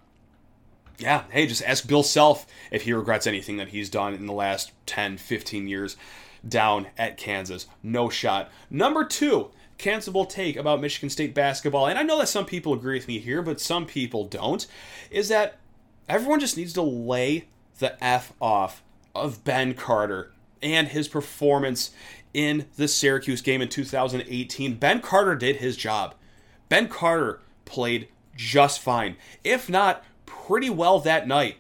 yeah, 0.98 1.24
hey, 1.30 1.48
just 1.48 1.64
ask 1.64 1.88
Bill 1.88 2.04
Self 2.04 2.46
if 2.70 2.84
he 2.84 2.94
regrets 2.94 3.28
anything 3.28 3.58
that 3.58 3.70
he's 3.70 3.90
done 3.90 4.14
in 4.14 4.26
the 4.26 4.34
last 4.34 4.72
10, 4.88 5.18
15 5.18 5.68
years 5.68 5.96
down 6.48 6.88
at 6.98 7.18
Kansas. 7.18 7.68
No 7.82 8.10
shot. 8.10 8.52
Number 8.70 9.06
two, 9.06 9.52
cancelable 9.78 10.30
take 10.30 10.56
about 10.58 10.82
Michigan 10.82 11.10
State 11.10 11.34
basketball, 11.34 11.88
and 11.88 11.98
I 11.98 12.04
know 12.04 12.20
that 12.20 12.28
some 12.28 12.46
people 12.46 12.74
agree 12.74 12.98
with 12.98 13.08
me 13.08 13.20
here, 13.20 13.42
but 13.42 13.62
some 13.62 13.86
people 13.86 14.26
don't, 14.26 14.68
is 15.10 15.30
that 15.30 15.58
everyone 16.12 16.42
just 16.42 16.58
needs 16.58 16.74
to 16.74 16.82
lay 16.82 17.48
the 17.80 18.04
F 18.04 18.34
off 18.42 18.84
of 19.16 19.46
Ben 19.46 19.74
Carter 19.74 20.34
and 20.62 20.90
his 20.90 21.08
performance 21.08 21.92
in 22.34 22.66
the 22.76 22.90
Syracuse 22.90 23.42
game 23.42 23.62
in 23.62 23.70
2018. 23.70 24.76
Ben 24.76 25.00
Carter 25.00 25.36
did 25.36 25.56
his 25.56 25.78
job. 25.78 26.14
Ben 26.68 26.90
Carter 26.90 27.40
played 27.64 28.10
just 28.36 28.82
fine, 28.82 29.16
if 29.46 29.70
not 29.70 30.04
pretty 30.26 30.70
well 30.70 31.00
that 31.00 31.30
night. 31.30 31.56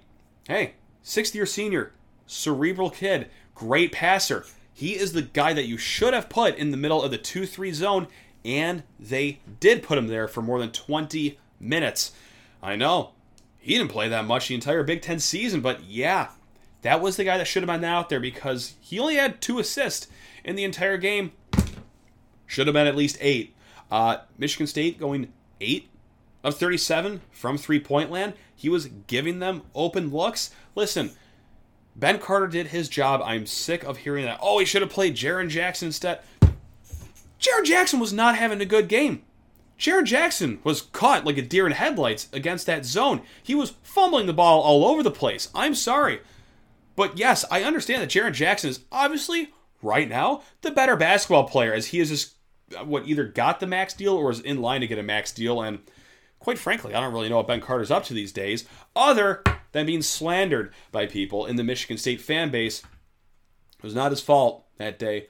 Hey, 0.45 0.73
sixth 1.01 1.33
year 1.33 1.45
senior, 1.45 1.93
cerebral 2.27 2.89
kid, 2.89 3.29
great 3.55 3.93
passer. 3.93 4.45
He 4.73 4.97
is 4.97 5.13
the 5.13 5.21
guy 5.21 5.53
that 5.53 5.67
you 5.67 5.77
should 5.77 6.13
have 6.13 6.27
put 6.27 6.57
in 6.57 6.71
the 6.71 6.77
middle 6.77 7.01
of 7.01 7.11
the 7.11 7.17
2 7.17 7.45
3 7.45 7.71
zone, 7.71 8.07
and 8.43 8.83
they 8.99 9.39
did 9.61 9.81
put 9.81 9.97
him 9.97 10.07
there 10.07 10.27
for 10.27 10.41
more 10.41 10.59
than 10.59 10.73
20 10.73 11.39
minutes. 11.57 12.11
I 12.61 12.75
know, 12.75 13.11
he 13.61 13.77
didn't 13.77 13.91
play 13.91 14.09
that 14.09 14.25
much 14.25 14.47
the 14.47 14.55
entire 14.55 14.83
Big 14.83 15.01
Ten 15.01 15.19
season, 15.19 15.61
but 15.61 15.83
yeah, 15.83 16.29
that 16.81 16.99
was 16.99 17.15
the 17.15 17.23
guy 17.23 17.37
that 17.37 17.45
should 17.45 17.63
have 17.63 17.81
been 17.81 17.87
out 17.87 18.09
there 18.09 18.19
because 18.19 18.73
he 18.81 18.99
only 18.99 19.15
had 19.15 19.39
two 19.39 19.59
assists 19.59 20.07
in 20.43 20.55
the 20.55 20.63
entire 20.63 20.97
game. 20.97 21.31
Should 22.47 22.67
have 22.67 22.73
been 22.73 22.87
at 22.87 22.95
least 22.95 23.17
eight. 23.21 23.55
Uh, 23.91 24.17
Michigan 24.37 24.67
State 24.67 24.99
going 24.99 25.31
eight 25.61 25.89
of 26.43 26.57
37 26.57 27.21
from 27.31 27.57
three 27.57 27.79
point 27.79 28.11
land. 28.11 28.33
He 28.55 28.67
was 28.67 28.87
giving 29.07 29.39
them 29.39 29.61
open 29.75 30.09
looks. 30.09 30.51
Listen, 30.75 31.11
Ben 31.95 32.17
Carter 32.19 32.47
did 32.47 32.67
his 32.67 32.89
job. 32.89 33.21
I'm 33.23 33.45
sick 33.45 33.83
of 33.83 33.97
hearing 33.97 34.25
that. 34.25 34.39
Oh, 34.41 34.59
he 34.59 34.65
should 34.65 34.81
have 34.81 34.91
played 34.91 35.15
Jaren 35.15 35.49
Jackson 35.49 35.87
instead. 35.87 36.21
Jaren 37.39 37.63
Jackson 37.63 37.99
was 37.99 38.13
not 38.13 38.35
having 38.35 38.61
a 38.61 38.65
good 38.65 38.87
game. 38.87 39.23
Jaren 39.81 40.05
Jackson 40.05 40.59
was 40.63 40.83
caught 40.83 41.25
like 41.25 41.39
a 41.39 41.41
deer 41.41 41.65
in 41.65 41.71
headlights 41.71 42.29
against 42.31 42.67
that 42.67 42.85
zone. 42.85 43.23
He 43.41 43.55
was 43.55 43.73
fumbling 43.81 44.27
the 44.27 44.33
ball 44.33 44.61
all 44.61 44.85
over 44.85 45.01
the 45.01 45.09
place. 45.09 45.49
I'm 45.55 45.73
sorry. 45.73 46.21
But 46.95 47.17
yes, 47.17 47.43
I 47.49 47.63
understand 47.63 48.03
that 48.03 48.11
Jaren 48.11 48.31
Jackson 48.31 48.69
is 48.69 48.81
obviously, 48.91 49.51
right 49.81 50.07
now, 50.07 50.43
the 50.61 50.69
better 50.69 50.95
basketball 50.95 51.45
player 51.45 51.73
as 51.73 51.87
he 51.87 51.99
is 51.99 52.09
just 52.09 52.35
uh, 52.77 52.85
what 52.85 53.07
either 53.07 53.23
got 53.23 53.59
the 53.59 53.65
max 53.65 53.95
deal 53.95 54.13
or 54.13 54.29
is 54.29 54.39
in 54.39 54.61
line 54.61 54.81
to 54.81 54.87
get 54.87 54.99
a 54.99 55.03
max 55.03 55.31
deal. 55.31 55.63
And 55.63 55.79
quite 56.37 56.59
frankly, 56.59 56.93
I 56.93 57.01
don't 57.01 57.13
really 57.13 57.29
know 57.29 57.37
what 57.37 57.47
Ben 57.47 57.59
Carter's 57.59 57.89
up 57.89 58.03
to 58.03 58.13
these 58.13 58.31
days, 58.31 58.65
other 58.95 59.41
than 59.71 59.87
being 59.87 60.03
slandered 60.03 60.71
by 60.91 61.07
people 61.07 61.47
in 61.47 61.55
the 61.55 61.63
Michigan 61.63 61.97
State 61.97 62.21
fan 62.21 62.51
base. 62.51 62.83
It 63.79 63.83
was 63.83 63.95
not 63.95 64.11
his 64.11 64.21
fault 64.21 64.67
that 64.77 64.99
day. 64.99 65.25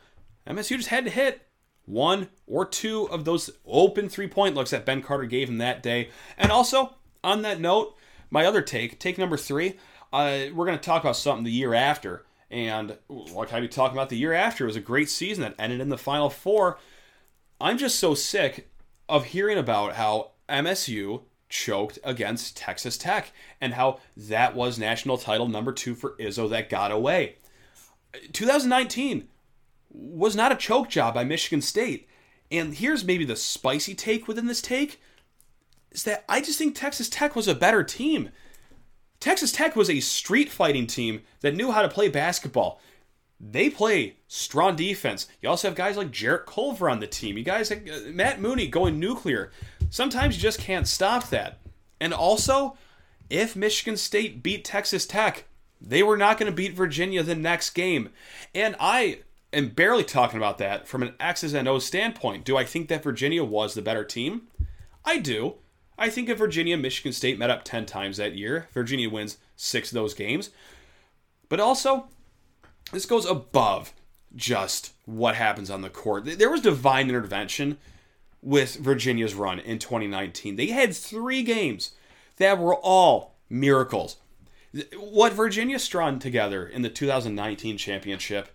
MSU 0.46 0.76
just 0.76 0.90
had 0.90 1.06
to 1.06 1.10
hit 1.10 1.48
one 1.92 2.30
or 2.48 2.66
two 2.66 3.10
of 3.10 3.26
those 3.26 3.50
open 3.66 4.08
three 4.08 4.28
point 4.28 4.56
looks 4.56 4.72
that 4.72 4.86
Ben 4.86 5.02
Carter 5.02 5.26
gave 5.26 5.50
him 5.50 5.58
that 5.58 5.84
day. 5.84 6.10
And 6.38 6.52
also, 6.52 6.96
on 7.24 7.42
that 7.42 7.60
note, 7.60 7.96
my 8.30 8.46
other 8.46 8.62
take, 8.62 8.98
take 8.98 9.18
number 9.18 9.38
three, 9.38 9.78
uh, 10.14 10.46
we're 10.54 10.66
going 10.66 10.78
to 10.78 10.84
talk 10.84 11.04
about 11.04 11.18
something 11.18 11.44
the 11.44 11.52
year 11.52 11.74
after. 11.74 12.26
And 12.50 12.98
like 13.10 13.54
I 13.54 13.60
be 13.60 13.68
talking 13.68 13.98
about 13.98 14.10
the 14.10 14.18
year 14.18 14.34
after, 14.34 14.64
it 14.64 14.68
was 14.68 14.76
a 14.76 14.82
great 14.82 15.10
season 15.10 15.44
that 15.44 15.56
ended 15.60 15.82
in 15.82 15.90
the 15.90 15.98
Final 15.98 16.30
Four. 16.30 16.80
I'm 17.60 17.78
just 17.78 18.00
so 18.00 18.14
sick 18.16 18.70
of 19.08 19.26
hearing 19.26 19.58
about 19.58 19.96
how 19.96 20.32
MSU 20.50 21.24
choked 21.50 22.00
against 22.04 22.58
Texas 22.58 22.98
Tech 22.98 23.32
and 23.60 23.74
how 23.74 24.00
that 24.16 24.56
was 24.56 24.80
national 24.80 25.18
title 25.18 25.48
number 25.48 25.72
two 25.74 25.94
for 25.94 26.12
Izzo 26.12 26.50
that 26.50 26.70
got 26.70 26.92
away. 26.92 27.36
2019 28.34 29.28
was 29.94 30.36
not 30.36 30.52
a 30.52 30.56
choke 30.56 30.90
job 30.90 31.14
by 31.14 31.24
Michigan 31.24 31.62
State. 31.62 32.08
And 32.50 32.76
here's 32.76 33.06
maybe 33.06 33.26
the 33.26 33.36
spicy 33.36 33.96
take 33.96 34.28
within 34.28 34.48
this 34.48 34.62
take 34.62 35.02
is 35.92 36.04
that 36.04 36.24
I 36.28 36.42
just 36.42 36.58
think 36.58 36.76
Texas 36.76 37.10
Tech 37.10 37.36
was 37.36 37.48
a 37.48 37.56
better 37.56 37.84
team. 37.84 38.30
Texas 39.20 39.52
Tech 39.52 39.76
was 39.76 39.90
a 39.90 40.00
street 40.00 40.50
fighting 40.50 40.88
team 40.88 41.22
that 41.42 41.56
knew 41.56 41.72
how 41.72 41.82
to 41.82 41.90
play 41.90 42.10
basketball. 42.10 42.82
They 43.40 43.70
play 43.70 44.18
strong 44.28 44.76
defense. 44.76 45.28
You 45.42 45.50
also 45.50 45.68
have 45.68 45.76
guys 45.76 45.98
like 45.98 46.12
Jarrett 46.12 46.46
Culver 46.46 46.90
on 46.90 47.00
the 47.00 47.08
team. 47.08 47.38
You 47.38 47.44
guys, 47.44 47.70
like 47.70 47.90
uh, 47.90 48.12
Matt 48.12 48.40
Mooney 48.40 48.68
going 48.68 49.00
nuclear. 49.00 49.52
Sometimes 49.90 50.36
you 50.36 50.42
just 50.42 50.60
can't 50.60 50.88
stop 50.88 51.30
that. 51.30 51.60
And 52.00 52.14
also, 52.14 52.78
if 53.30 53.56
Michigan 53.56 53.98
State 53.98 54.44
beat 54.44 54.64
Texas 54.64 55.06
Tech, 55.06 55.46
they 55.80 56.04
were 56.04 56.18
not 56.18 56.38
going 56.38 56.52
to 56.52 56.56
beat 56.56 56.74
Virginia 56.74 57.24
the 57.24 57.36
next 57.36 57.72
game. 57.72 58.10
And 58.54 58.76
I 58.80 59.20
am 59.54 59.70
barely 59.70 60.04
talking 60.04 60.38
about 60.38 60.58
that 60.60 60.88
from 60.88 61.04
an 61.04 61.14
X's 61.20 61.54
and 61.54 61.68
O's 61.68 61.86
standpoint. 61.86 62.46
Do 62.46 62.58
I 62.58 62.66
think 62.66 62.88
that 62.88 63.04
Virginia 63.04 63.44
was 63.44 63.74
the 63.74 63.82
better 63.82 64.04
team? 64.04 64.44
I 65.04 65.18
do. 65.18 65.56
I 65.98 66.10
think 66.10 66.30
if 66.30 66.38
Virginia 66.38 66.78
Michigan 66.78 67.14
State 67.14 67.38
met 67.38 67.50
up 67.50 67.64
10 67.64 67.86
times 67.86 68.18
that 68.18 68.36
year, 68.36 68.68
Virginia 68.74 69.10
wins 69.10 69.38
six 69.56 69.92
of 69.92 69.96
those 69.96 70.14
games. 70.14 70.50
But 71.50 71.60
also, 71.60 72.08
this 72.92 73.06
goes 73.06 73.26
above 73.26 73.94
just 74.36 74.94
what 75.06 75.36
happens 75.36 75.70
on 75.70 75.82
the 75.82 75.90
court. 75.90 76.26
There 76.26 76.50
was 76.50 76.62
divine 76.62 77.10
intervention 77.10 77.78
with 78.42 78.78
Virginia's 78.78 79.36
run 79.36 79.60
in 79.60 79.78
2019. 79.78 80.56
They 80.56 80.68
had 80.68 80.96
three 80.96 81.44
games 81.44 81.92
that 82.38 82.58
were 82.58 82.76
all 82.76 83.36
miracles. 83.50 84.18
What 84.98 85.34
Virginia 85.34 85.78
strung 85.78 86.18
together 86.18 86.66
in 86.66 86.82
the 86.82 86.90
2019 86.90 87.78
championship 87.78 88.50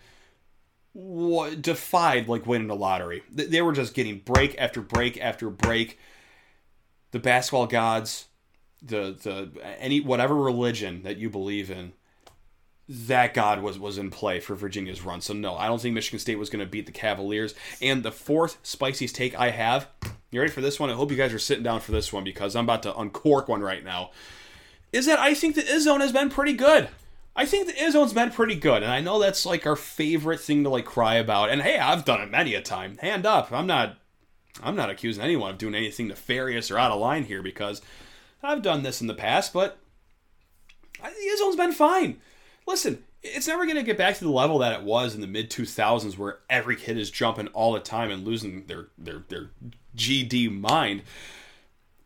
defied 1.61 2.29
like 2.29 2.47
winning 2.47 2.69
the 2.69 2.77
lottery. 2.77 3.23
They 3.31 3.61
were 3.61 3.73
just 3.73 3.95
getting 3.95 4.21
break 4.21 4.57
after 4.59 4.81
break 4.81 5.21
after 5.21 5.51
break. 5.51 5.99
The 7.11 7.19
basketball 7.19 7.67
gods, 7.67 8.27
the 8.83 9.17
the 9.21 9.51
any 9.79 10.01
whatever 10.01 10.35
religion 10.35 11.03
that 11.03 11.19
you 11.19 11.29
believe 11.29 11.71
in, 11.71 11.93
that 12.89 13.35
god 13.35 13.63
was 13.63 13.79
was 13.79 13.99
in 13.99 14.11
play 14.11 14.41
for 14.41 14.55
Virginia's 14.55 15.03
run. 15.03 15.21
So 15.21 15.35
no, 15.35 15.57
I 15.57 15.67
don't 15.67 15.81
think 15.81 15.95
Michigan 15.95 16.19
State 16.19 16.39
was 16.39 16.51
going 16.51 16.65
to 16.65 16.71
beat 16.71 16.87
the 16.87 16.93
Cavaliers. 16.93 17.55
And 17.83 18.03
the 18.03 18.13
fourth 18.13 18.59
spiciest 18.63 19.15
take 19.15 19.39
I 19.39 19.51
have, 19.51 19.89
you 20.31 20.41
ready 20.41 20.53
for 20.53 20.63
this 20.63 20.81
one? 20.81 20.91
I 20.91 20.95
hope 20.95 21.11
you 21.11 21.17
guys 21.17 21.35
are 21.35 21.39
sitting 21.39 21.65
down 21.65 21.81
for 21.81 21.93
this 21.93 22.13
one 22.13 22.25
because 22.25 22.57
I'm 22.57 22.65
about 22.65 22.83
to 22.85 22.97
uncork 22.97 23.49
one 23.49 23.61
right 23.61 23.85
now. 23.85 24.11
Is 24.93 25.07
that 25.07 25.19
I 25.19 25.35
think 25.35 25.57
the 25.57 25.63
Izzone 25.63 26.01
has 26.01 26.13
been 26.13 26.31
pretty 26.31 26.55
good. 26.55 26.89
I 27.39 27.45
think 27.45 27.67
the 27.67 27.75
Izzone's 27.75 28.15
been 28.15 28.31
pretty 28.31 28.55
good, 28.55 28.83
and 28.83 28.91
I 28.91 29.03
know 29.03 29.19
that's 29.19 29.45
like 29.45 29.67
our 29.67 29.77
favorite 29.77 30.41
thing 30.41 30.65
to 30.65 30.71
like 30.71 30.87
cry 30.87 31.17
about. 31.17 31.51
And 31.51 31.61
hey, 31.61 31.79
I've 31.79 32.07
done 32.07 32.23
it 32.23 32.31
many 32.31 32.55
a 32.55 32.63
time. 32.63 32.97
Hand 32.99 33.27
up, 33.27 33.53
I'm 33.53 33.67
not, 33.67 33.99
I'm 34.63 34.75
not 34.75 34.89
accusing 34.89 35.23
anyone 35.23 35.51
of 35.51 35.59
doing 35.59 35.75
anything 35.75 36.09
nefarious 36.09 36.71
or 36.71 36.79
out 36.79 36.91
of 36.91 36.99
line 36.99 37.25
here 37.25 37.43
because 37.43 37.83
I've 38.43 38.63
done 38.63 38.83
this 38.83 39.03
in 39.03 39.07
the 39.07 39.15
past. 39.15 39.53
But 39.53 39.79
the 41.03 41.09
Izzone's 41.09 41.57
been 41.57 41.73
fine. 41.73 42.21
Listen, 42.67 43.05
it's 43.23 43.47
never 43.47 43.65
going 43.65 43.77
to 43.77 43.83
get 43.83 43.99
back 43.99 44.17
to 44.17 44.25
the 44.25 44.31
level 44.31 44.59
that 44.59 44.73
it 44.81 44.85
was 44.85 45.15
in 45.15 45.21
the 45.21 45.27
mid 45.27 45.51
2000s, 45.51 46.17
where 46.17 46.39
every 46.49 46.77
kid 46.77 46.97
is 46.97 47.11
jumping 47.11 47.49
all 47.49 47.75
the 47.75 47.81
time 47.81 48.11
and 48.11 48.25
losing 48.25 48.65
their 48.67 48.89
their 48.97 49.25
their 49.29 49.51
GD 49.95 50.59
mind. 50.59 51.03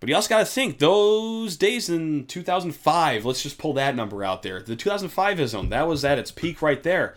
But 0.00 0.08
you 0.08 0.14
also 0.14 0.30
got 0.30 0.38
to 0.38 0.46
think 0.46 0.78
those 0.78 1.56
days 1.56 1.90
in 1.90 2.26
2005. 2.26 3.24
Let's 3.24 3.42
just 3.42 3.58
pull 3.58 3.74
that 3.74 3.94
number 3.94 4.24
out 4.24 4.42
there. 4.42 4.62
The 4.62 4.74
2005 4.74 5.38
Izzone 5.38 5.68
that 5.68 5.86
was 5.86 6.04
at 6.04 6.18
its 6.18 6.30
peak 6.30 6.62
right 6.62 6.82
there. 6.82 7.16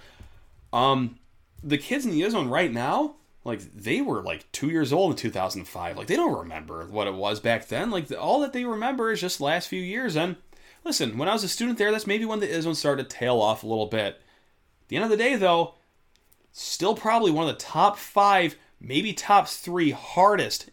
Um, 0.73 1.17
the 1.63 1.77
kids 1.77 2.05
in 2.05 2.11
the 2.11 2.21
Izzone 2.21 2.49
right 2.49 2.71
now, 2.71 3.15
like 3.45 3.61
they 3.73 4.01
were 4.01 4.21
like 4.21 4.51
two 4.51 4.69
years 4.69 4.91
old 4.91 5.11
in 5.11 5.17
2005. 5.17 5.97
Like 5.97 6.07
they 6.07 6.17
don't 6.17 6.37
remember 6.37 6.85
what 6.87 7.07
it 7.07 7.13
was 7.13 7.39
back 7.39 7.69
then. 7.69 7.89
Like 7.89 8.11
all 8.11 8.41
that 8.41 8.51
they 8.51 8.65
remember 8.65 9.11
is 9.11 9.21
just 9.21 9.37
the 9.37 9.45
last 9.45 9.69
few 9.69 9.81
years. 9.81 10.17
And 10.17 10.35
listen, 10.83 11.17
when 11.17 11.29
I 11.29 11.33
was 11.33 11.45
a 11.45 11.49
student 11.49 11.77
there, 11.77 11.91
that's 11.91 12.07
maybe 12.07 12.25
when 12.25 12.41
the 12.41 12.47
Izzone 12.47 12.75
started 12.75 13.09
to 13.09 13.15
tail 13.15 13.39
off 13.39 13.63
a 13.63 13.67
little 13.67 13.87
bit. 13.87 14.15
At 14.15 14.89
the 14.89 14.97
end 14.97 15.05
of 15.05 15.11
the 15.11 15.17
day, 15.17 15.37
though, 15.37 15.75
still 16.51 16.95
probably 16.95 17.31
one 17.31 17.47
of 17.47 17.55
the 17.55 17.63
top 17.63 17.97
five, 17.97 18.57
maybe 18.81 19.13
top 19.13 19.47
three 19.47 19.91
hardest 19.91 20.69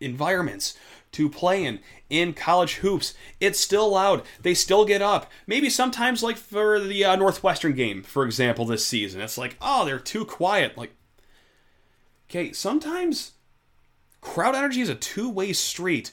environments 0.00 0.76
to 1.12 1.28
play 1.28 1.64
in 1.64 1.80
in 2.08 2.32
college 2.32 2.76
hoops. 2.76 3.14
It's 3.40 3.58
still 3.58 3.90
loud. 3.90 4.22
They 4.42 4.54
still 4.54 4.84
get 4.84 5.02
up. 5.02 5.30
Maybe 5.46 5.70
sometimes, 5.70 6.22
like 6.22 6.36
for 6.36 6.80
the 6.80 7.04
uh, 7.04 7.16
Northwestern 7.16 7.74
game, 7.74 8.02
for 8.02 8.24
example, 8.24 8.64
this 8.64 8.84
season, 8.84 9.20
it's 9.20 9.38
like, 9.38 9.56
oh, 9.60 9.84
they're 9.84 9.98
too 9.98 10.24
quiet. 10.24 10.76
Like, 10.76 10.92
okay, 12.28 12.52
sometimes 12.52 13.32
crowd 14.20 14.54
energy 14.54 14.80
is 14.80 14.88
a 14.88 14.94
two 14.94 15.28
way 15.28 15.52
street. 15.52 16.10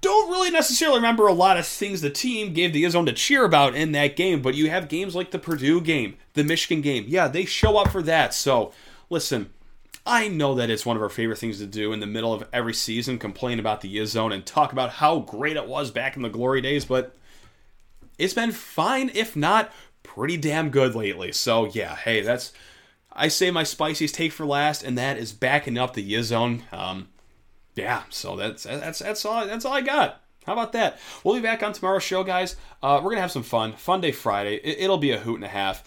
don't 0.00 0.30
really 0.30 0.50
necessarily 0.50 0.98
remember 0.98 1.26
a 1.26 1.32
lot 1.32 1.56
of 1.56 1.66
things 1.66 2.00
the 2.00 2.10
team 2.10 2.52
gave 2.52 2.72
the 2.72 2.88
zone 2.88 3.06
to 3.06 3.12
cheer 3.12 3.44
about 3.44 3.74
in 3.74 3.92
that 3.92 4.16
game, 4.16 4.40
but 4.42 4.54
you 4.54 4.70
have 4.70 4.88
games 4.88 5.14
like 5.14 5.30
the 5.30 5.38
Purdue 5.38 5.80
game, 5.80 6.16
the 6.34 6.44
Michigan 6.44 6.80
game. 6.80 7.04
Yeah, 7.08 7.28
they 7.28 7.44
show 7.44 7.76
up 7.76 7.90
for 7.90 8.02
that. 8.02 8.34
So, 8.34 8.72
listen, 9.10 9.50
I 10.06 10.28
know 10.28 10.54
that 10.54 10.70
it's 10.70 10.86
one 10.86 10.96
of 10.96 11.02
our 11.02 11.08
favorite 11.08 11.38
things 11.38 11.58
to 11.58 11.66
do 11.66 11.92
in 11.92 12.00
the 12.00 12.06
middle 12.06 12.32
of 12.32 12.46
every 12.52 12.74
season, 12.74 13.18
complain 13.18 13.58
about 13.58 13.80
the 13.80 14.04
zone 14.06 14.32
and 14.32 14.46
talk 14.46 14.72
about 14.72 14.90
how 14.90 15.18
great 15.18 15.56
it 15.56 15.66
was 15.66 15.90
back 15.90 16.16
in 16.16 16.22
the 16.22 16.28
glory 16.28 16.60
days, 16.60 16.84
but 16.84 17.16
it's 18.16 18.34
been 18.34 18.52
fine, 18.52 19.10
if 19.14 19.34
not 19.34 19.72
pretty 20.02 20.36
damn 20.36 20.70
good 20.70 20.94
lately. 20.94 21.32
So, 21.32 21.66
yeah, 21.66 21.96
hey, 21.96 22.22
that's. 22.22 22.52
I 23.18 23.28
say 23.28 23.50
my 23.50 23.62
spiciest 23.62 24.14
take 24.14 24.32
for 24.32 24.44
last, 24.44 24.82
and 24.82 24.96
that 24.98 25.16
is 25.16 25.32
backing 25.32 25.78
up 25.78 25.94
the 25.94 26.22
zone. 26.22 26.64
Um, 26.70 27.08
yeah, 27.74 28.02
so 28.10 28.36
that's 28.36 28.64
that's 28.64 28.98
that's 28.98 29.24
all 29.24 29.46
that's 29.46 29.64
all 29.64 29.72
I 29.72 29.80
got. 29.80 30.20
How 30.46 30.52
about 30.52 30.72
that? 30.72 30.98
We'll 31.24 31.34
be 31.34 31.40
back 31.40 31.62
on 31.62 31.72
tomorrow's 31.72 32.02
show, 32.02 32.22
guys. 32.22 32.56
Uh, 32.82 33.00
we're 33.02 33.10
gonna 33.10 33.22
have 33.22 33.32
some 33.32 33.42
fun. 33.42 33.72
Fun 33.72 34.00
day 34.00 34.12
Friday. 34.12 34.56
It, 34.56 34.88
will 34.88 34.98
be 34.98 35.10
a 35.10 35.18
hoot 35.18 35.36
and 35.36 35.44
a 35.44 35.48
half. 35.48 35.82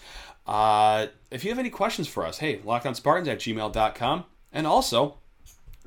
Uh, 0.46 1.06
if 1.30 1.44
you 1.44 1.50
have 1.50 1.58
any 1.58 1.70
questions 1.70 2.08
for 2.08 2.26
us, 2.26 2.38
hey, 2.38 2.58
lockedonspartans 2.58 3.28
at 3.28 3.38
gmail.com. 3.38 4.24
And 4.52 4.66
also, 4.66 5.18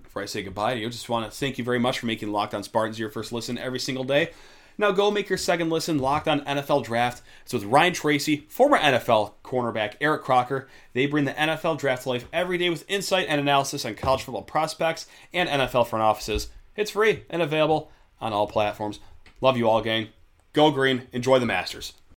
before 0.01 0.21
I 0.21 0.25
say 0.25 0.43
goodbye 0.43 0.75
to 0.75 0.79
you, 0.79 0.89
just 0.89 1.09
want 1.09 1.29
to 1.29 1.37
thank 1.37 1.57
you 1.57 1.63
very 1.63 1.79
much 1.79 1.99
for 1.99 2.05
making 2.05 2.31
Locked 2.31 2.53
On 2.53 2.63
Spartans 2.63 2.99
your 2.99 3.09
first 3.09 3.33
listen 3.33 3.57
every 3.57 3.79
single 3.79 4.03
day. 4.03 4.31
Now 4.77 4.91
go 4.91 5.11
make 5.11 5.29
your 5.29 5.37
second 5.37 5.69
listen 5.69 5.99
locked 5.99 6.27
on 6.27 6.41
NFL 6.41 6.83
Draft. 6.83 7.21
It's 7.43 7.53
with 7.53 7.63
Ryan 7.65 7.93
Tracy, 7.93 8.45
former 8.49 8.77
NFL 8.77 9.33
cornerback 9.43 9.95
Eric 10.01 10.23
Crocker. 10.23 10.67
They 10.93 11.05
bring 11.05 11.25
the 11.25 11.33
NFL 11.33 11.77
draft 11.77 12.03
to 12.03 12.09
life 12.09 12.27
every 12.33 12.57
day 12.57 12.69
with 12.69 12.89
insight 12.89 13.27
and 13.29 13.39
analysis 13.39 13.85
on 13.85 13.95
college 13.95 14.23
football 14.23 14.41
prospects 14.41 15.05
and 15.31 15.47
NFL 15.47 15.87
front 15.87 16.03
offices. 16.03 16.49
It's 16.75 16.91
free 16.91 17.23
and 17.29 17.41
available 17.41 17.91
on 18.19 18.33
all 18.33 18.47
platforms. 18.47 18.99
Love 19.41 19.57
you 19.57 19.69
all, 19.69 19.81
gang. 19.81 20.09
Go 20.53 20.71
green. 20.71 21.07
Enjoy 21.11 21.37
the 21.37 21.45
Masters. 21.45 21.93